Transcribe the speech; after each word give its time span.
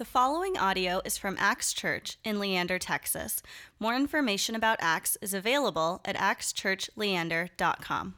The 0.00 0.06
following 0.06 0.56
audio 0.56 1.02
is 1.04 1.18
from 1.18 1.36
Acts 1.38 1.74
Church 1.74 2.16
in 2.24 2.40
Leander, 2.40 2.78
Texas. 2.78 3.42
More 3.78 3.94
information 3.94 4.54
about 4.54 4.78
Acts 4.80 5.18
is 5.20 5.34
available 5.34 6.00
at 6.06 6.16
actschurchleander.com. 6.16 8.14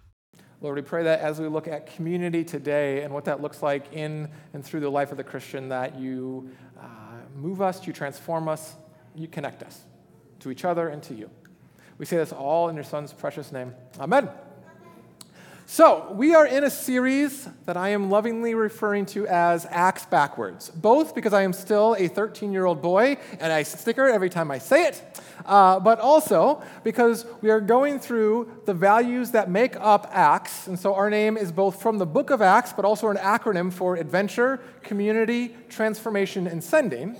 Lord, 0.60 0.76
we 0.76 0.82
pray 0.82 1.02
that 1.02 1.18
as 1.18 1.40
we 1.40 1.48
look 1.48 1.66
at 1.66 1.92
community 1.92 2.44
today 2.44 3.02
and 3.02 3.12
what 3.12 3.24
that 3.24 3.42
looks 3.42 3.64
like 3.64 3.92
in 3.92 4.28
and 4.52 4.64
through 4.64 4.78
the 4.78 4.90
life 4.90 5.10
of 5.10 5.16
the 5.16 5.24
Christian, 5.24 5.70
that 5.70 5.98
you 5.98 6.52
uh, 6.80 6.84
move 7.34 7.60
us, 7.60 7.84
you 7.84 7.92
transform 7.92 8.48
us, 8.48 8.76
you 9.16 9.26
connect 9.26 9.64
us 9.64 9.80
to 10.38 10.52
each 10.52 10.64
other 10.64 10.86
and 10.86 11.02
to 11.02 11.14
you. 11.14 11.28
We 11.98 12.06
say 12.06 12.16
this 12.16 12.30
all 12.30 12.68
in 12.68 12.76
your 12.76 12.84
Son's 12.84 13.12
precious 13.12 13.50
name. 13.50 13.74
Amen. 13.98 14.28
So, 15.66 16.12
we 16.12 16.34
are 16.34 16.46
in 16.46 16.64
a 16.64 16.70
series 16.70 17.48
that 17.66 17.76
I 17.76 17.90
am 17.90 18.10
lovingly 18.10 18.54
referring 18.54 19.06
to 19.06 19.26
as 19.28 19.66
Acts 19.70 20.04
Backwards, 20.04 20.68
both 20.68 21.14
because 21.14 21.32
I 21.32 21.42
am 21.42 21.52
still 21.52 21.94
a 21.98 22.08
13 22.08 22.52
year 22.52 22.66
old 22.66 22.82
boy 22.82 23.16
and 23.38 23.52
I 23.52 23.62
sticker 23.62 24.08
every 24.08 24.28
time 24.28 24.50
I 24.50 24.58
say 24.58 24.86
it, 24.88 25.02
uh, 25.46 25.80
but 25.80 25.98
also 25.98 26.62
because 26.84 27.24
we 27.40 27.50
are 27.50 27.60
going 27.60 28.00
through 28.00 28.62
the 28.66 28.74
values 28.74 29.30
that 29.30 29.48
make 29.48 29.76
up 29.76 30.08
Acts. 30.10 30.66
And 30.66 30.78
so, 30.78 30.94
our 30.94 31.08
name 31.08 31.36
is 31.36 31.52
both 31.52 31.80
from 31.80 31.98
the 31.98 32.06
book 32.06 32.30
of 32.30 32.42
Acts, 32.42 32.72
but 32.72 32.84
also 32.84 33.08
an 33.08 33.16
acronym 33.16 33.72
for 33.72 33.96
adventure, 33.96 34.60
community, 34.82 35.56
transformation, 35.68 36.46
and 36.46 36.62
sending. 36.62 37.16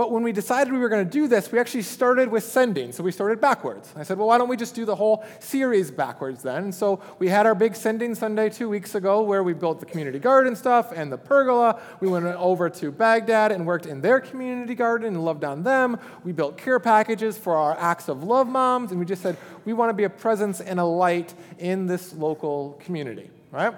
But 0.00 0.10
when 0.10 0.22
we 0.22 0.32
decided 0.32 0.72
we 0.72 0.78
were 0.78 0.88
going 0.88 1.04
to 1.04 1.10
do 1.10 1.28
this, 1.28 1.52
we 1.52 1.58
actually 1.58 1.82
started 1.82 2.30
with 2.30 2.42
sending. 2.42 2.90
So 2.90 3.02
we 3.04 3.12
started 3.12 3.38
backwards. 3.38 3.92
I 3.94 4.02
said, 4.02 4.16
well, 4.16 4.28
why 4.28 4.38
don't 4.38 4.48
we 4.48 4.56
just 4.56 4.74
do 4.74 4.86
the 4.86 4.96
whole 4.96 5.22
series 5.40 5.90
backwards 5.90 6.42
then? 6.42 6.64
And 6.64 6.74
so 6.74 7.02
we 7.18 7.28
had 7.28 7.44
our 7.44 7.54
big 7.54 7.76
sending 7.76 8.14
Sunday 8.14 8.48
two 8.48 8.70
weeks 8.70 8.94
ago 8.94 9.20
where 9.20 9.42
we 9.42 9.52
built 9.52 9.78
the 9.78 9.84
community 9.84 10.18
garden 10.18 10.56
stuff 10.56 10.90
and 10.90 11.12
the 11.12 11.18
pergola. 11.18 11.78
We 12.00 12.08
went 12.08 12.24
over 12.24 12.70
to 12.70 12.90
Baghdad 12.90 13.52
and 13.52 13.66
worked 13.66 13.84
in 13.84 14.00
their 14.00 14.20
community 14.20 14.74
garden 14.74 15.08
and 15.08 15.22
loved 15.22 15.44
on 15.44 15.64
them. 15.64 15.98
We 16.24 16.32
built 16.32 16.56
care 16.56 16.80
packages 16.80 17.36
for 17.36 17.54
our 17.54 17.78
Acts 17.78 18.08
of 18.08 18.24
Love 18.24 18.48
moms. 18.48 18.92
And 18.92 19.00
we 19.00 19.04
just 19.04 19.20
said, 19.20 19.36
we 19.66 19.74
want 19.74 19.90
to 19.90 19.94
be 19.94 20.04
a 20.04 20.08
presence 20.08 20.62
and 20.62 20.80
a 20.80 20.84
light 20.84 21.34
in 21.58 21.84
this 21.84 22.14
local 22.14 22.80
community, 22.82 23.28
right? 23.50 23.74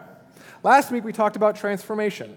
Last 0.63 0.93
week 0.93 1.03
we 1.03 1.13
talked 1.13 1.35
about 1.35 1.57
transformation 1.57 2.37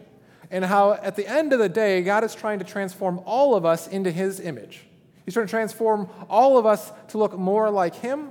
and 0.51 0.63
how 0.65 0.93
at 0.93 1.15
the 1.15 1.27
end 1.27 1.53
of 1.53 1.59
the 1.59 1.69
day, 1.69 2.01
God 2.01 2.23
is 2.23 2.35
trying 2.35 2.59
to 2.59 2.65
transform 2.65 3.19
all 3.25 3.55
of 3.55 3.65
us 3.65 3.87
into 3.87 4.11
His 4.11 4.39
image. 4.39 4.85
He's 5.25 5.33
trying 5.33 5.47
to 5.47 5.51
transform 5.51 6.09
all 6.29 6.57
of 6.57 6.65
us 6.65 6.91
to 7.09 7.17
look 7.17 7.37
more 7.37 7.69
like 7.69 7.95
Him, 7.95 8.29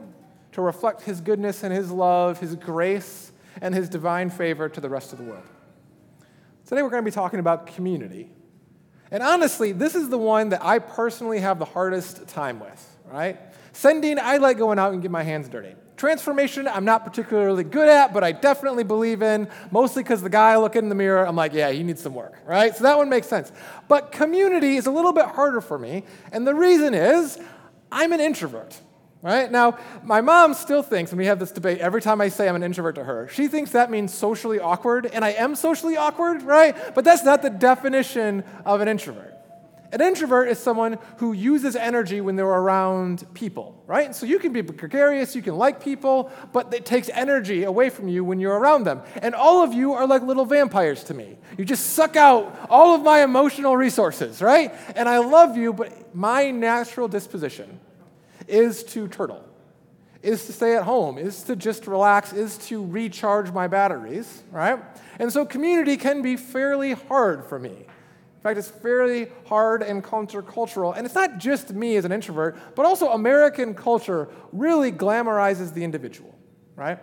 to 0.52 0.62
reflect 0.62 1.02
His 1.02 1.20
goodness 1.20 1.62
and 1.62 1.72
His 1.72 1.90
love, 1.90 2.38
His 2.38 2.54
grace, 2.54 3.32
and 3.60 3.74
His 3.74 3.88
divine 3.88 4.30
favor 4.30 4.68
to 4.68 4.80
the 4.80 4.88
rest 4.88 5.12
of 5.12 5.18
the 5.18 5.24
world. 5.24 5.44
Today 6.66 6.82
we're 6.82 6.90
going 6.90 7.04
to 7.04 7.10
be 7.10 7.14
talking 7.14 7.40
about 7.40 7.66
community. 7.66 8.30
And 9.10 9.22
honestly, 9.22 9.72
this 9.72 9.94
is 9.94 10.08
the 10.08 10.18
one 10.18 10.48
that 10.48 10.64
I 10.64 10.78
personally 10.78 11.40
have 11.40 11.58
the 11.58 11.64
hardest 11.64 12.26
time 12.28 12.58
with, 12.58 12.96
right? 13.04 13.38
Sending, 13.74 14.20
I 14.20 14.36
like 14.36 14.56
going 14.56 14.78
out 14.78 14.92
and 14.92 15.02
get 15.02 15.10
my 15.10 15.24
hands 15.24 15.48
dirty. 15.48 15.74
Transformation, 15.96 16.68
I'm 16.68 16.84
not 16.84 17.04
particularly 17.04 17.64
good 17.64 17.88
at, 17.88 18.14
but 18.14 18.22
I 18.22 18.30
definitely 18.30 18.84
believe 18.84 19.20
in, 19.20 19.48
mostly 19.72 20.04
because 20.04 20.22
the 20.22 20.30
guy 20.30 20.52
I 20.52 20.56
look 20.58 20.76
in 20.76 20.88
the 20.88 20.94
mirror, 20.94 21.26
I'm 21.26 21.34
like, 21.34 21.52
yeah, 21.52 21.70
he 21.72 21.82
needs 21.82 22.00
some 22.00 22.14
work, 22.14 22.38
right? 22.46 22.74
So 22.74 22.84
that 22.84 22.96
one 22.96 23.08
makes 23.08 23.26
sense. 23.26 23.50
But 23.88 24.12
community 24.12 24.76
is 24.76 24.86
a 24.86 24.92
little 24.92 25.12
bit 25.12 25.26
harder 25.26 25.60
for 25.60 25.76
me, 25.76 26.04
and 26.30 26.46
the 26.46 26.54
reason 26.54 26.94
is 26.94 27.36
I'm 27.90 28.12
an 28.12 28.20
introvert, 28.20 28.80
right? 29.22 29.50
Now, 29.50 29.76
my 30.04 30.20
mom 30.20 30.54
still 30.54 30.84
thinks, 30.84 31.10
and 31.10 31.18
we 31.18 31.26
have 31.26 31.40
this 31.40 31.50
debate 31.50 31.78
every 31.78 32.00
time 32.00 32.20
I 32.20 32.28
say 32.28 32.48
I'm 32.48 32.56
an 32.56 32.62
introvert 32.62 32.94
to 32.94 33.04
her, 33.04 33.26
she 33.26 33.48
thinks 33.48 33.72
that 33.72 33.90
means 33.90 34.14
socially 34.14 34.60
awkward, 34.60 35.06
and 35.06 35.24
I 35.24 35.30
am 35.30 35.56
socially 35.56 35.96
awkward, 35.96 36.42
right? 36.42 36.76
But 36.94 37.04
that's 37.04 37.24
not 37.24 37.42
the 37.42 37.50
definition 37.50 38.44
of 38.64 38.80
an 38.80 38.86
introvert. 38.86 39.33
An 39.94 40.00
introvert 40.00 40.48
is 40.48 40.58
someone 40.58 40.98
who 41.18 41.34
uses 41.34 41.76
energy 41.76 42.20
when 42.20 42.34
they're 42.34 42.46
around 42.46 43.32
people, 43.32 43.80
right? 43.86 44.12
So 44.12 44.26
you 44.26 44.40
can 44.40 44.52
be 44.52 44.60
gregarious, 44.60 45.36
you 45.36 45.40
can 45.40 45.56
like 45.56 45.80
people, 45.80 46.32
but 46.52 46.74
it 46.74 46.84
takes 46.84 47.08
energy 47.10 47.62
away 47.62 47.90
from 47.90 48.08
you 48.08 48.24
when 48.24 48.40
you're 48.40 48.58
around 48.58 48.82
them. 48.82 49.02
And 49.22 49.36
all 49.36 49.62
of 49.62 49.72
you 49.72 49.92
are 49.92 50.04
like 50.04 50.22
little 50.22 50.46
vampires 50.46 51.04
to 51.04 51.14
me. 51.14 51.38
You 51.56 51.64
just 51.64 51.90
suck 51.90 52.16
out 52.16 52.66
all 52.68 52.96
of 52.96 53.02
my 53.02 53.22
emotional 53.22 53.76
resources, 53.76 54.42
right? 54.42 54.74
And 54.96 55.08
I 55.08 55.18
love 55.18 55.56
you, 55.56 55.72
but 55.72 56.12
my 56.12 56.50
natural 56.50 57.06
disposition 57.06 57.78
is 58.48 58.82
to 58.82 59.06
turtle, 59.06 59.44
is 60.24 60.44
to 60.46 60.52
stay 60.52 60.74
at 60.74 60.82
home, 60.82 61.18
is 61.18 61.44
to 61.44 61.54
just 61.54 61.86
relax, 61.86 62.32
is 62.32 62.58
to 62.66 62.84
recharge 62.84 63.52
my 63.52 63.68
batteries, 63.68 64.42
right? 64.50 64.80
And 65.20 65.32
so 65.32 65.46
community 65.46 65.96
can 65.96 66.20
be 66.20 66.36
fairly 66.36 66.94
hard 66.94 67.44
for 67.44 67.60
me 67.60 67.86
fact, 68.44 68.58
it's 68.58 68.68
fairly 68.68 69.28
hard 69.46 69.82
and 69.82 70.04
countercultural. 70.04 70.94
And 70.96 71.06
it's 71.06 71.14
not 71.14 71.38
just 71.38 71.72
me 71.72 71.96
as 71.96 72.04
an 72.04 72.12
introvert, 72.12 72.56
but 72.74 72.84
also 72.84 73.08
American 73.08 73.74
culture 73.74 74.28
really 74.52 74.92
glamorizes 74.92 75.72
the 75.72 75.82
individual, 75.82 76.38
right? 76.76 76.98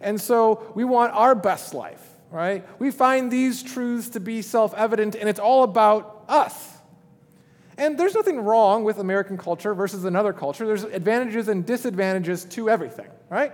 And 0.00 0.20
so 0.20 0.72
we 0.74 0.82
want 0.82 1.12
our 1.14 1.34
best 1.36 1.72
life, 1.72 2.04
right? 2.30 2.66
We 2.80 2.90
find 2.90 3.30
these 3.30 3.62
truths 3.62 4.08
to 4.10 4.20
be 4.20 4.42
self 4.42 4.74
evident, 4.74 5.14
and 5.14 5.28
it's 5.28 5.38
all 5.38 5.62
about 5.62 6.24
us. 6.28 6.68
And 7.78 7.96
there's 7.96 8.14
nothing 8.14 8.40
wrong 8.40 8.84
with 8.84 8.98
American 8.98 9.38
culture 9.38 9.74
versus 9.74 10.04
another 10.04 10.32
culture. 10.32 10.66
There's 10.66 10.84
advantages 10.84 11.48
and 11.48 11.64
disadvantages 11.64 12.44
to 12.46 12.68
everything, 12.68 13.08
right? 13.30 13.52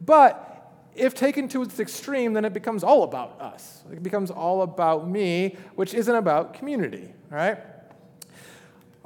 But 0.00 0.49
if 0.94 1.14
taken 1.14 1.48
to 1.48 1.62
its 1.62 1.78
extreme, 1.80 2.32
then 2.32 2.44
it 2.44 2.52
becomes 2.52 2.82
all 2.82 3.02
about 3.04 3.40
us. 3.40 3.82
It 3.92 4.02
becomes 4.02 4.30
all 4.30 4.62
about 4.62 5.08
me, 5.08 5.56
which 5.74 5.94
isn't 5.94 6.14
about 6.14 6.54
community, 6.54 7.12
right? 7.30 7.58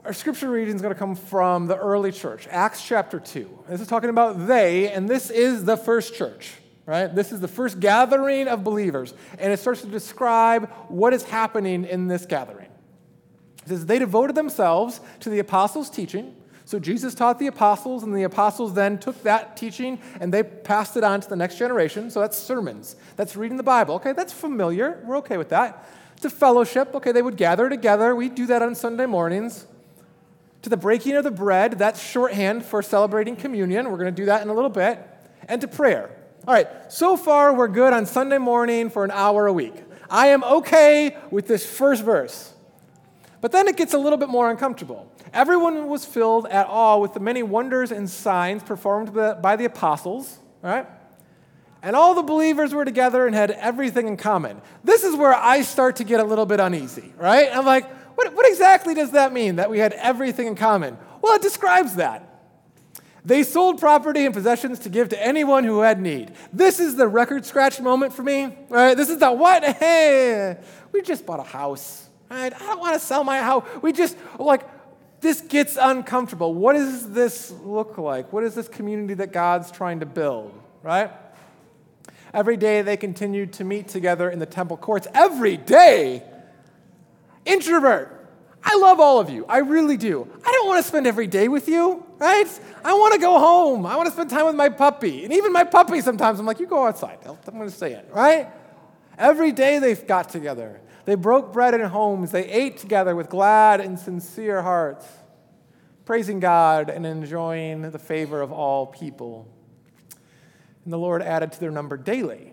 Our 0.04 0.12
scripture 0.12 0.50
reading 0.50 0.74
is 0.74 0.82
going 0.82 0.92
to 0.92 0.98
come 0.98 1.14
from 1.14 1.66
the 1.66 1.76
early 1.76 2.12
church, 2.12 2.46
Acts 2.50 2.86
chapter 2.86 3.18
2. 3.18 3.64
This 3.68 3.80
is 3.80 3.88
talking 3.88 4.10
about 4.10 4.46
they, 4.46 4.90
and 4.90 5.08
this 5.08 5.30
is 5.30 5.64
the 5.64 5.76
first 5.76 6.14
church, 6.14 6.52
right? 6.84 7.14
This 7.14 7.32
is 7.32 7.40
the 7.40 7.48
first 7.48 7.80
gathering 7.80 8.48
of 8.48 8.64
believers, 8.64 9.14
and 9.38 9.52
it 9.52 9.58
starts 9.58 9.80
to 9.80 9.86
describe 9.86 10.70
what 10.88 11.14
is 11.14 11.22
happening 11.22 11.84
in 11.84 12.06
this 12.08 12.26
gathering. 12.26 12.68
It 13.62 13.68
says, 13.68 13.86
They 13.86 13.98
devoted 13.98 14.36
themselves 14.36 15.00
to 15.20 15.30
the 15.30 15.38
apostles' 15.38 15.88
teaching 15.88 16.36
so 16.66 16.78
Jesus 16.78 17.14
taught 17.14 17.38
the 17.38 17.46
apostles, 17.46 18.02
and 18.02 18.14
the 18.14 18.22
apostles 18.22 18.72
then 18.72 18.98
took 18.98 19.22
that 19.24 19.56
teaching 19.56 19.98
and 20.18 20.32
they 20.32 20.42
passed 20.42 20.96
it 20.96 21.04
on 21.04 21.20
to 21.20 21.28
the 21.28 21.36
next 21.36 21.58
generation. 21.58 22.10
So 22.10 22.20
that's 22.20 22.38
sermons. 22.38 22.96
That's 23.16 23.36
reading 23.36 23.58
the 23.58 23.62
Bible. 23.62 23.96
Okay, 23.96 24.12
that's 24.12 24.32
familiar. 24.32 25.02
We're 25.04 25.18
okay 25.18 25.36
with 25.36 25.50
that. 25.50 25.86
To 26.22 26.30
fellowship. 26.30 26.94
Okay, 26.94 27.12
they 27.12 27.20
would 27.20 27.36
gather 27.36 27.68
together. 27.68 28.14
We 28.14 28.30
do 28.30 28.46
that 28.46 28.62
on 28.62 28.74
Sunday 28.74 29.04
mornings. 29.04 29.66
To 30.62 30.70
the 30.70 30.78
breaking 30.78 31.16
of 31.16 31.24
the 31.24 31.30
bread. 31.30 31.72
That's 31.72 32.02
shorthand 32.02 32.64
for 32.64 32.80
celebrating 32.80 33.36
communion. 33.36 33.90
We're 33.90 33.98
going 33.98 34.14
to 34.14 34.22
do 34.22 34.26
that 34.26 34.40
in 34.40 34.48
a 34.48 34.54
little 34.54 34.70
bit. 34.70 35.06
And 35.46 35.60
to 35.60 35.68
prayer. 35.68 36.10
All 36.46 36.54
right, 36.54 36.68
so 36.90 37.18
far 37.18 37.52
we're 37.52 37.68
good 37.68 37.92
on 37.92 38.06
Sunday 38.06 38.38
morning 38.38 38.88
for 38.88 39.04
an 39.04 39.10
hour 39.10 39.46
a 39.46 39.52
week. 39.52 39.74
I 40.08 40.28
am 40.28 40.42
okay 40.44 41.16
with 41.30 41.46
this 41.46 41.66
first 41.66 42.02
verse. 42.02 42.53
But 43.44 43.52
then 43.52 43.68
it 43.68 43.76
gets 43.76 43.92
a 43.92 43.98
little 43.98 44.16
bit 44.16 44.30
more 44.30 44.50
uncomfortable. 44.50 45.06
Everyone 45.34 45.86
was 45.86 46.06
filled 46.06 46.46
at 46.46 46.66
all 46.66 47.02
with 47.02 47.12
the 47.12 47.20
many 47.20 47.42
wonders 47.42 47.92
and 47.92 48.08
signs 48.08 48.62
performed 48.62 49.12
by 49.12 49.56
the 49.56 49.66
apostles, 49.66 50.38
right? 50.62 50.86
And 51.82 51.94
all 51.94 52.14
the 52.14 52.22
believers 52.22 52.72
were 52.72 52.86
together 52.86 53.26
and 53.26 53.34
had 53.34 53.50
everything 53.50 54.08
in 54.08 54.16
common. 54.16 54.62
This 54.82 55.04
is 55.04 55.14
where 55.14 55.34
I 55.34 55.60
start 55.60 55.96
to 55.96 56.04
get 56.04 56.20
a 56.20 56.24
little 56.24 56.46
bit 56.46 56.58
uneasy, 56.58 57.12
right? 57.18 57.54
I'm 57.54 57.66
like, 57.66 57.86
what, 58.16 58.32
what 58.34 58.48
exactly 58.48 58.94
does 58.94 59.10
that 59.10 59.34
mean 59.34 59.56
that 59.56 59.68
we 59.68 59.78
had 59.78 59.92
everything 59.92 60.46
in 60.46 60.54
common? 60.54 60.96
Well, 61.20 61.34
it 61.34 61.42
describes 61.42 61.96
that. 61.96 62.26
They 63.26 63.42
sold 63.42 63.78
property 63.78 64.24
and 64.24 64.32
possessions 64.32 64.78
to 64.78 64.88
give 64.88 65.10
to 65.10 65.22
anyone 65.22 65.64
who 65.64 65.80
had 65.80 66.00
need. 66.00 66.32
This 66.50 66.80
is 66.80 66.96
the 66.96 67.08
record 67.08 67.44
scratch 67.44 67.78
moment 67.78 68.14
for 68.14 68.22
me, 68.22 68.56
right? 68.70 68.96
This 68.96 69.10
is 69.10 69.18
the 69.18 69.30
what? 69.30 69.62
Hey, 69.76 70.56
we 70.92 71.02
just 71.02 71.26
bought 71.26 71.40
a 71.40 71.42
house. 71.42 72.08
I 72.34 72.48
don't 72.50 72.80
want 72.80 72.94
to 72.94 73.00
sell 73.00 73.24
my 73.24 73.38
house. 73.40 73.64
We 73.82 73.92
just, 73.92 74.16
like, 74.38 74.68
this 75.20 75.40
gets 75.40 75.78
uncomfortable. 75.80 76.52
What 76.52 76.74
does 76.74 77.10
this 77.10 77.52
look 77.64 77.96
like? 77.98 78.32
What 78.32 78.44
is 78.44 78.54
this 78.54 78.68
community 78.68 79.14
that 79.14 79.32
God's 79.32 79.70
trying 79.70 80.00
to 80.00 80.06
build, 80.06 80.52
right? 80.82 81.10
Every 82.34 82.56
day 82.56 82.82
they 82.82 82.96
continued 82.96 83.54
to 83.54 83.64
meet 83.64 83.88
together 83.88 84.28
in 84.28 84.38
the 84.38 84.46
temple 84.46 84.76
courts. 84.76 85.06
Every 85.14 85.56
day. 85.56 86.22
Introvert. 87.44 88.10
I 88.62 88.76
love 88.78 88.98
all 88.98 89.20
of 89.20 89.30
you. 89.30 89.44
I 89.46 89.58
really 89.58 89.96
do. 89.96 90.26
I 90.44 90.50
don't 90.50 90.66
want 90.66 90.82
to 90.82 90.88
spend 90.88 91.06
every 91.06 91.26
day 91.26 91.48
with 91.48 91.68
you, 91.68 92.04
right? 92.18 92.46
I 92.84 92.94
want 92.94 93.12
to 93.14 93.20
go 93.20 93.38
home. 93.38 93.84
I 93.86 93.94
want 93.96 94.06
to 94.08 94.12
spend 94.12 94.30
time 94.30 94.46
with 94.46 94.56
my 94.56 94.70
puppy. 94.70 95.24
And 95.24 95.32
even 95.32 95.52
my 95.52 95.64
puppy 95.64 96.00
sometimes, 96.00 96.40
I'm 96.40 96.46
like, 96.46 96.60
you 96.60 96.66
go 96.66 96.86
outside. 96.86 97.18
I'm 97.26 97.36
going 97.56 97.68
to 97.68 97.74
stay 97.74 97.92
in, 97.92 98.02
right? 98.10 98.48
Every 99.18 99.52
day 99.52 99.78
they've 99.78 100.06
got 100.06 100.30
together. 100.30 100.80
They 101.04 101.14
broke 101.14 101.52
bread 101.52 101.74
in 101.74 101.82
homes. 101.82 102.32
They 102.32 102.48
ate 102.48 102.78
together 102.78 103.14
with 103.14 103.28
glad 103.28 103.80
and 103.80 103.98
sincere 103.98 104.62
hearts, 104.62 105.06
praising 106.04 106.40
God 106.40 106.88
and 106.88 107.04
enjoying 107.04 107.82
the 107.82 107.98
favor 107.98 108.40
of 108.40 108.52
all 108.52 108.86
people. 108.86 109.48
And 110.84 110.92
the 110.92 110.98
Lord 110.98 111.22
added 111.22 111.52
to 111.52 111.60
their 111.60 111.70
number 111.70 111.96
daily 111.96 112.52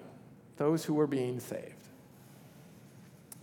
those 0.57 0.85
who 0.85 0.93
were 0.93 1.07
being 1.07 1.39
saved. 1.39 1.75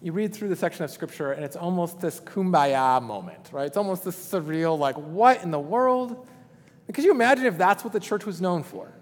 you 0.00 0.12
read 0.12 0.32
through 0.32 0.48
the 0.48 0.56
section 0.56 0.84
of 0.84 0.90
scripture 0.90 1.32
and 1.32 1.44
it's 1.44 1.56
almost 1.56 2.00
this 2.00 2.20
kumbaya 2.20 3.02
moment, 3.02 3.48
right? 3.50 3.66
It's 3.66 3.76
almost 3.76 4.04
this 4.04 4.16
surreal, 4.16 4.78
like, 4.78 4.94
what 4.94 5.42
in 5.42 5.50
the 5.50 5.58
world? 5.58 6.26
Could 6.92 7.04
you 7.04 7.10
imagine 7.10 7.46
if 7.46 7.58
that's 7.58 7.82
what 7.82 7.92
the 7.92 8.00
church 8.00 8.24
was 8.24 8.40
known 8.40 8.62
for? 8.62 8.92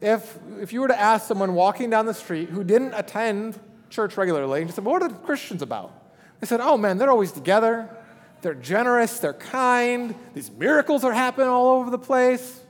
If, 0.00 0.38
if 0.58 0.72
you 0.72 0.80
were 0.80 0.88
to 0.88 0.98
ask 0.98 1.28
someone 1.28 1.54
walking 1.54 1.90
down 1.90 2.06
the 2.06 2.14
street 2.14 2.48
who 2.48 2.64
didn't 2.64 2.94
attend 2.94 3.60
church 3.92 4.16
regularly 4.16 4.62
and 4.62 4.72
said, 4.72 4.84
What 4.84 5.02
are 5.02 5.08
the 5.08 5.14
Christians 5.14 5.62
about? 5.62 5.92
They 6.40 6.46
said, 6.46 6.60
Oh 6.60 6.76
man, 6.76 6.98
they're 6.98 7.10
always 7.10 7.32
together. 7.32 7.88
They're 8.40 8.54
generous. 8.54 9.20
They're 9.20 9.32
kind. 9.32 10.14
These 10.34 10.50
miracles 10.50 11.04
are 11.04 11.12
happening 11.12 11.48
all 11.48 11.78
over 11.78 11.90
the 11.90 11.98
place. 11.98 12.60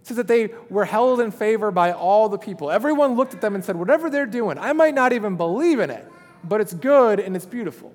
It 0.00 0.08
says 0.08 0.16
that 0.16 0.26
they 0.26 0.50
were 0.68 0.84
held 0.84 1.20
in 1.20 1.30
favor 1.30 1.70
by 1.70 1.92
all 1.92 2.28
the 2.28 2.38
people. 2.38 2.70
Everyone 2.70 3.14
looked 3.14 3.34
at 3.34 3.40
them 3.40 3.54
and 3.54 3.64
said, 3.64 3.76
Whatever 3.76 4.10
they're 4.10 4.26
doing, 4.26 4.58
I 4.58 4.72
might 4.72 4.94
not 4.94 5.12
even 5.12 5.36
believe 5.36 5.78
in 5.78 5.90
it, 5.90 6.06
but 6.42 6.60
it's 6.60 6.74
good 6.74 7.20
and 7.20 7.36
it's 7.36 7.46
beautiful. 7.46 7.92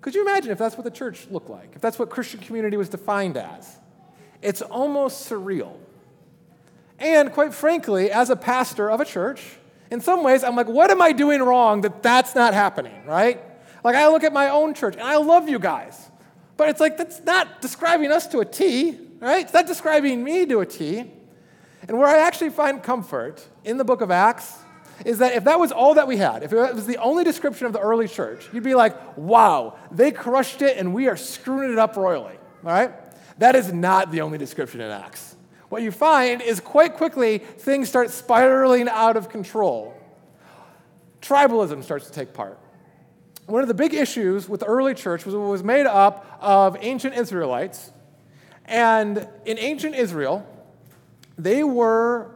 Could 0.00 0.14
you 0.14 0.22
imagine 0.22 0.50
if 0.50 0.58
that's 0.58 0.76
what 0.76 0.84
the 0.84 0.90
church 0.90 1.26
looked 1.30 1.50
like? 1.50 1.72
If 1.74 1.80
that's 1.80 1.98
what 1.98 2.10
Christian 2.10 2.40
community 2.40 2.76
was 2.76 2.88
defined 2.88 3.36
as? 3.36 3.78
It's 4.42 4.62
almost 4.62 5.28
surreal. 5.28 5.76
And 6.98 7.32
quite 7.32 7.54
frankly, 7.54 8.10
as 8.10 8.30
a 8.30 8.36
pastor 8.36 8.90
of 8.90 9.00
a 9.00 9.04
church, 9.04 9.56
in 9.90 10.00
some 10.00 10.22
ways, 10.22 10.44
I'm 10.44 10.56
like, 10.56 10.68
what 10.68 10.90
am 10.90 11.00
I 11.00 11.12
doing 11.12 11.42
wrong 11.42 11.80
that 11.82 12.02
that's 12.02 12.34
not 12.34 12.54
happening, 12.54 13.06
right? 13.06 13.40
Like, 13.84 13.96
I 13.96 14.08
look 14.08 14.24
at 14.24 14.32
my 14.32 14.50
own 14.50 14.74
church, 14.74 14.94
and 14.94 15.02
I 15.02 15.16
love 15.16 15.48
you 15.48 15.58
guys, 15.58 16.10
but 16.56 16.68
it's 16.68 16.80
like, 16.80 16.96
that's 16.96 17.22
not 17.24 17.60
describing 17.60 18.10
us 18.12 18.26
to 18.28 18.40
a 18.40 18.44
T, 18.44 18.98
right? 19.20 19.44
It's 19.44 19.54
not 19.54 19.66
describing 19.66 20.22
me 20.22 20.46
to 20.46 20.60
a 20.60 20.66
T. 20.66 21.04
And 21.86 21.98
where 21.98 22.08
I 22.08 22.18
actually 22.18 22.50
find 22.50 22.82
comfort 22.82 23.46
in 23.64 23.78
the 23.78 23.84
book 23.84 24.00
of 24.00 24.10
Acts 24.10 24.58
is 25.04 25.18
that 25.18 25.34
if 25.34 25.44
that 25.44 25.60
was 25.60 25.70
all 25.70 25.94
that 25.94 26.08
we 26.08 26.16
had, 26.16 26.42
if 26.42 26.52
it 26.52 26.74
was 26.74 26.86
the 26.86 26.98
only 26.98 27.24
description 27.24 27.66
of 27.66 27.72
the 27.72 27.78
early 27.78 28.08
church, 28.08 28.48
you'd 28.52 28.64
be 28.64 28.74
like, 28.74 29.16
wow, 29.16 29.78
they 29.90 30.10
crushed 30.10 30.60
it 30.60 30.76
and 30.76 30.92
we 30.92 31.08
are 31.08 31.16
screwing 31.16 31.72
it 31.72 31.78
up 31.78 31.96
royally, 31.96 32.36
all 32.64 32.70
right? 32.70 32.92
That 33.38 33.54
is 33.54 33.72
not 33.72 34.10
the 34.10 34.22
only 34.22 34.38
description 34.38 34.80
in 34.80 34.90
Acts. 34.90 35.27
What 35.68 35.82
you 35.82 35.90
find 35.90 36.40
is 36.40 36.60
quite 36.60 36.94
quickly 36.94 37.38
things 37.38 37.88
start 37.88 38.10
spiraling 38.10 38.88
out 38.88 39.16
of 39.16 39.28
control. 39.28 39.94
Tribalism 41.20 41.84
starts 41.84 42.06
to 42.06 42.12
take 42.12 42.32
part. 42.32 42.58
One 43.46 43.62
of 43.62 43.68
the 43.68 43.74
big 43.74 43.94
issues 43.94 44.48
with 44.48 44.60
the 44.60 44.66
early 44.66 44.94
church 44.94 45.24
was 45.24 45.34
it 45.34 45.38
was 45.38 45.64
made 45.64 45.86
up 45.86 46.38
of 46.40 46.76
ancient 46.80 47.16
Israelites. 47.16 47.90
And 48.66 49.26
in 49.46 49.58
ancient 49.58 49.94
Israel, 49.94 50.46
they 51.38 51.64
were 51.64 52.30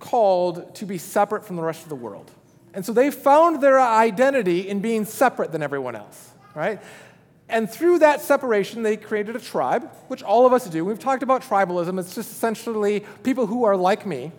called 0.00 0.74
to 0.74 0.84
be 0.84 0.98
separate 0.98 1.46
from 1.46 1.56
the 1.56 1.62
rest 1.62 1.82
of 1.82 1.88
the 1.88 1.94
world. 1.94 2.30
And 2.74 2.84
so 2.84 2.92
they 2.92 3.10
found 3.10 3.62
their 3.62 3.80
identity 3.80 4.68
in 4.68 4.80
being 4.80 5.04
separate 5.04 5.52
than 5.52 5.62
everyone 5.62 5.96
else, 5.96 6.30
right? 6.54 6.82
And 7.48 7.70
through 7.70 7.98
that 7.98 8.20
separation, 8.20 8.82
they 8.82 8.96
created 8.96 9.36
a 9.36 9.40
tribe, 9.40 9.90
which 10.08 10.22
all 10.22 10.46
of 10.46 10.52
us 10.52 10.68
do. 10.68 10.84
We've 10.84 10.98
talked 10.98 11.22
about 11.22 11.42
tribalism. 11.42 12.00
It's 12.00 12.14
just 12.14 12.30
essentially 12.30 13.04
people 13.22 13.46
who 13.46 13.64
are 13.64 13.76
like 13.76 14.06
me. 14.06 14.32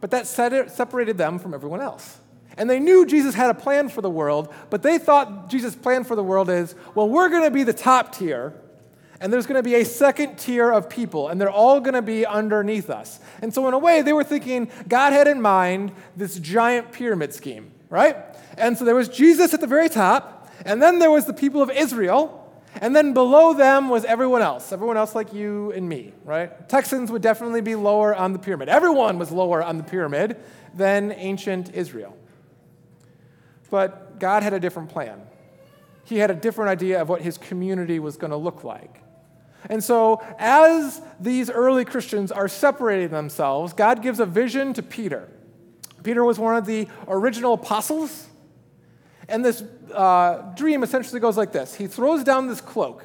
But 0.00 0.10
that 0.10 0.26
separated 0.26 1.18
them 1.18 1.38
from 1.38 1.54
everyone 1.54 1.80
else. 1.80 2.18
And 2.56 2.70
they 2.70 2.80
knew 2.80 3.04
Jesus 3.04 3.34
had 3.34 3.50
a 3.50 3.54
plan 3.54 3.88
for 3.88 4.00
the 4.00 4.10
world, 4.10 4.52
but 4.70 4.82
they 4.82 4.98
thought 4.98 5.50
Jesus' 5.50 5.74
plan 5.74 6.04
for 6.04 6.16
the 6.16 6.22
world 6.22 6.48
is 6.48 6.74
well, 6.94 7.08
we're 7.08 7.28
going 7.28 7.44
to 7.44 7.50
be 7.50 7.64
the 7.64 7.74
top 7.74 8.14
tier, 8.14 8.54
and 9.20 9.32
there's 9.32 9.46
going 9.46 9.58
to 9.58 9.62
be 9.62 9.74
a 9.74 9.84
second 9.84 10.36
tier 10.36 10.70
of 10.70 10.88
people, 10.88 11.28
and 11.28 11.40
they're 11.40 11.50
all 11.50 11.80
going 11.80 11.94
to 11.94 12.02
be 12.02 12.24
underneath 12.24 12.88
us. 12.88 13.20
And 13.42 13.52
so, 13.52 13.68
in 13.68 13.74
a 13.74 13.78
way, 13.78 14.00
they 14.02 14.12
were 14.12 14.24
thinking 14.24 14.70
God 14.88 15.12
had 15.12 15.28
in 15.28 15.40
mind 15.40 15.92
this 16.16 16.38
giant 16.38 16.92
pyramid 16.92 17.34
scheme, 17.34 17.70
right? 17.90 18.16
And 18.56 18.76
so 18.78 18.84
there 18.84 18.94
was 18.94 19.08
Jesus 19.08 19.52
at 19.52 19.60
the 19.60 19.66
very 19.66 19.88
top, 19.88 20.35
and 20.66 20.82
then 20.82 20.98
there 20.98 21.10
was 21.10 21.24
the 21.24 21.32
people 21.32 21.62
of 21.62 21.70
Israel. 21.70 22.42
And 22.80 22.94
then 22.94 23.14
below 23.14 23.54
them 23.54 23.88
was 23.88 24.04
everyone 24.04 24.42
else, 24.42 24.70
everyone 24.70 24.98
else 24.98 25.14
like 25.14 25.32
you 25.32 25.72
and 25.72 25.88
me, 25.88 26.12
right? 26.24 26.68
Texans 26.68 27.10
would 27.10 27.22
definitely 27.22 27.62
be 27.62 27.74
lower 27.74 28.14
on 28.14 28.34
the 28.34 28.38
pyramid. 28.38 28.68
Everyone 28.68 29.18
was 29.18 29.30
lower 29.30 29.62
on 29.62 29.78
the 29.78 29.82
pyramid 29.82 30.36
than 30.74 31.12
ancient 31.12 31.74
Israel. 31.74 32.14
But 33.70 34.20
God 34.20 34.42
had 34.42 34.52
a 34.52 34.60
different 34.60 34.90
plan. 34.90 35.22
He 36.04 36.18
had 36.18 36.30
a 36.30 36.34
different 36.34 36.70
idea 36.70 37.00
of 37.00 37.08
what 37.08 37.22
his 37.22 37.38
community 37.38 37.98
was 37.98 38.16
going 38.16 38.30
to 38.30 38.36
look 38.36 38.62
like. 38.62 39.02
And 39.68 39.82
so, 39.82 40.22
as 40.38 41.00
these 41.18 41.50
early 41.50 41.84
Christians 41.84 42.30
are 42.30 42.46
separating 42.46 43.08
themselves, 43.08 43.72
God 43.72 44.02
gives 44.02 44.20
a 44.20 44.26
vision 44.26 44.72
to 44.74 44.82
Peter. 44.82 45.28
Peter 46.04 46.24
was 46.24 46.38
one 46.38 46.54
of 46.54 46.66
the 46.66 46.86
original 47.08 47.54
apostles. 47.54 48.28
And 49.28 49.44
this 49.44 49.62
uh, 49.92 50.54
dream 50.54 50.82
essentially 50.82 51.20
goes 51.20 51.36
like 51.36 51.52
this 51.52 51.74
He 51.74 51.86
throws 51.86 52.24
down 52.24 52.46
this 52.46 52.60
cloak, 52.60 53.04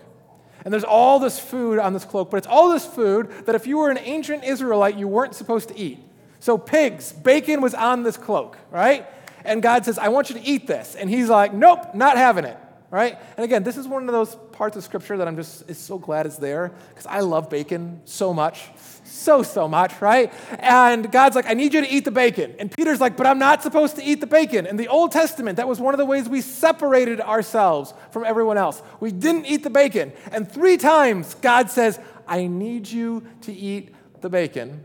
and 0.63 0.73
there's 0.73 0.83
all 0.83 1.19
this 1.19 1.39
food 1.39 1.79
on 1.79 1.93
this 1.93 2.05
cloak, 2.05 2.29
but 2.29 2.37
it's 2.37 2.47
all 2.47 2.69
this 2.69 2.85
food 2.85 3.29
that 3.45 3.55
if 3.55 3.65
you 3.65 3.77
were 3.77 3.89
an 3.89 3.97
ancient 3.97 4.43
Israelite, 4.43 4.97
you 4.97 5.07
weren't 5.07 5.35
supposed 5.35 5.69
to 5.69 5.77
eat. 5.77 5.99
So, 6.39 6.57
pigs, 6.57 7.11
bacon 7.11 7.61
was 7.61 7.73
on 7.73 8.03
this 8.03 8.17
cloak, 8.17 8.57
right? 8.71 9.07
And 9.43 9.61
God 9.61 9.85
says, 9.85 9.97
I 9.97 10.09
want 10.09 10.29
you 10.29 10.35
to 10.35 10.41
eat 10.41 10.67
this. 10.67 10.95
And 10.95 11.09
he's 11.09 11.29
like, 11.29 11.53
Nope, 11.53 11.95
not 11.95 12.17
having 12.17 12.45
it, 12.45 12.57
right? 12.91 13.17
And 13.37 13.43
again, 13.43 13.63
this 13.63 13.77
is 13.77 13.87
one 13.87 14.07
of 14.07 14.13
those 14.13 14.35
parts 14.51 14.77
of 14.77 14.83
scripture 14.83 15.17
that 15.17 15.27
I'm 15.27 15.35
just 15.35 15.67
is 15.69 15.79
so 15.79 15.97
glad 15.97 16.27
is 16.27 16.37
there 16.37 16.71
because 16.89 17.07
I 17.07 17.21
love 17.21 17.49
bacon 17.49 18.01
so 18.05 18.33
much 18.33 18.69
so, 19.11 19.43
so 19.43 19.67
much, 19.67 20.01
right? 20.01 20.33
And 20.59 21.11
God's 21.11 21.35
like, 21.35 21.45
I 21.47 21.53
need 21.53 21.73
you 21.73 21.81
to 21.81 21.89
eat 21.89 22.05
the 22.05 22.11
bacon. 22.11 22.55
And 22.59 22.71
Peter's 22.71 23.01
like, 23.01 23.17
but 23.17 23.27
I'm 23.27 23.39
not 23.39 23.61
supposed 23.61 23.95
to 23.97 24.03
eat 24.03 24.21
the 24.21 24.27
bacon. 24.27 24.65
In 24.65 24.77
the 24.77 24.87
Old 24.87 25.11
Testament, 25.11 25.57
that 25.57 25.67
was 25.67 25.79
one 25.79 25.93
of 25.93 25.97
the 25.97 26.05
ways 26.05 26.27
we 26.27 26.41
separated 26.41 27.19
ourselves 27.21 27.93
from 28.11 28.23
everyone 28.23 28.57
else. 28.57 28.81
We 28.99 29.11
didn't 29.11 29.45
eat 29.45 29.63
the 29.63 29.69
bacon. 29.69 30.13
And 30.31 30.49
three 30.49 30.77
times, 30.77 31.35
God 31.35 31.69
says, 31.69 31.99
I 32.27 32.47
need 32.47 32.87
you 32.87 33.27
to 33.41 33.53
eat 33.53 33.93
the 34.21 34.29
bacon. 34.29 34.83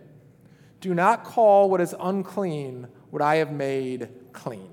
Do 0.80 0.94
not 0.94 1.24
call 1.24 1.70
what 1.70 1.80
is 1.80 1.94
unclean 1.98 2.88
what 3.10 3.22
I 3.22 3.36
have 3.36 3.52
made 3.52 4.08
clean. 4.32 4.68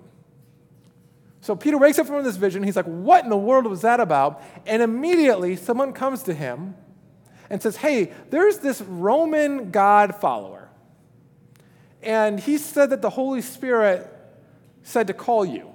So 1.43 1.57
Peter 1.57 1.77
wakes 1.77 1.99
up 1.99 2.07
from 2.07 2.23
this 2.23 2.37
vision. 2.37 2.63
He's 2.63 2.77
like, 2.77 2.85
What 2.85 3.25
in 3.25 3.29
the 3.29 3.35
world 3.35 3.65
was 3.65 3.81
that 3.81 3.99
about? 3.99 4.41
And 4.65 4.81
immediately 4.81 5.57
someone 5.57 5.91
comes 5.91 6.23
to 6.23 6.33
him 6.33 6.73
and 7.49 7.61
says, 7.61 7.75
Hey, 7.75 8.13
there's 8.29 8.59
this 8.59 8.79
Roman 8.79 9.69
God 9.69 10.15
follower. 10.15 10.69
And 12.01 12.39
he 12.39 12.57
said 12.57 12.91
that 12.91 13.01
the 13.01 13.09
Holy 13.09 13.41
Spirit 13.41 14.09
said 14.83 15.07
to 15.07 15.13
call 15.13 15.43
you. 15.43 15.69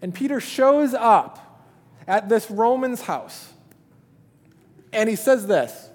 And 0.00 0.14
Peter 0.14 0.40
shows 0.40 0.94
up 0.94 1.68
at 2.06 2.30
this 2.30 2.50
Roman's 2.50 3.02
house. 3.02 3.52
And 4.90 5.10
he 5.10 5.16
says 5.16 5.46
this 5.46 5.90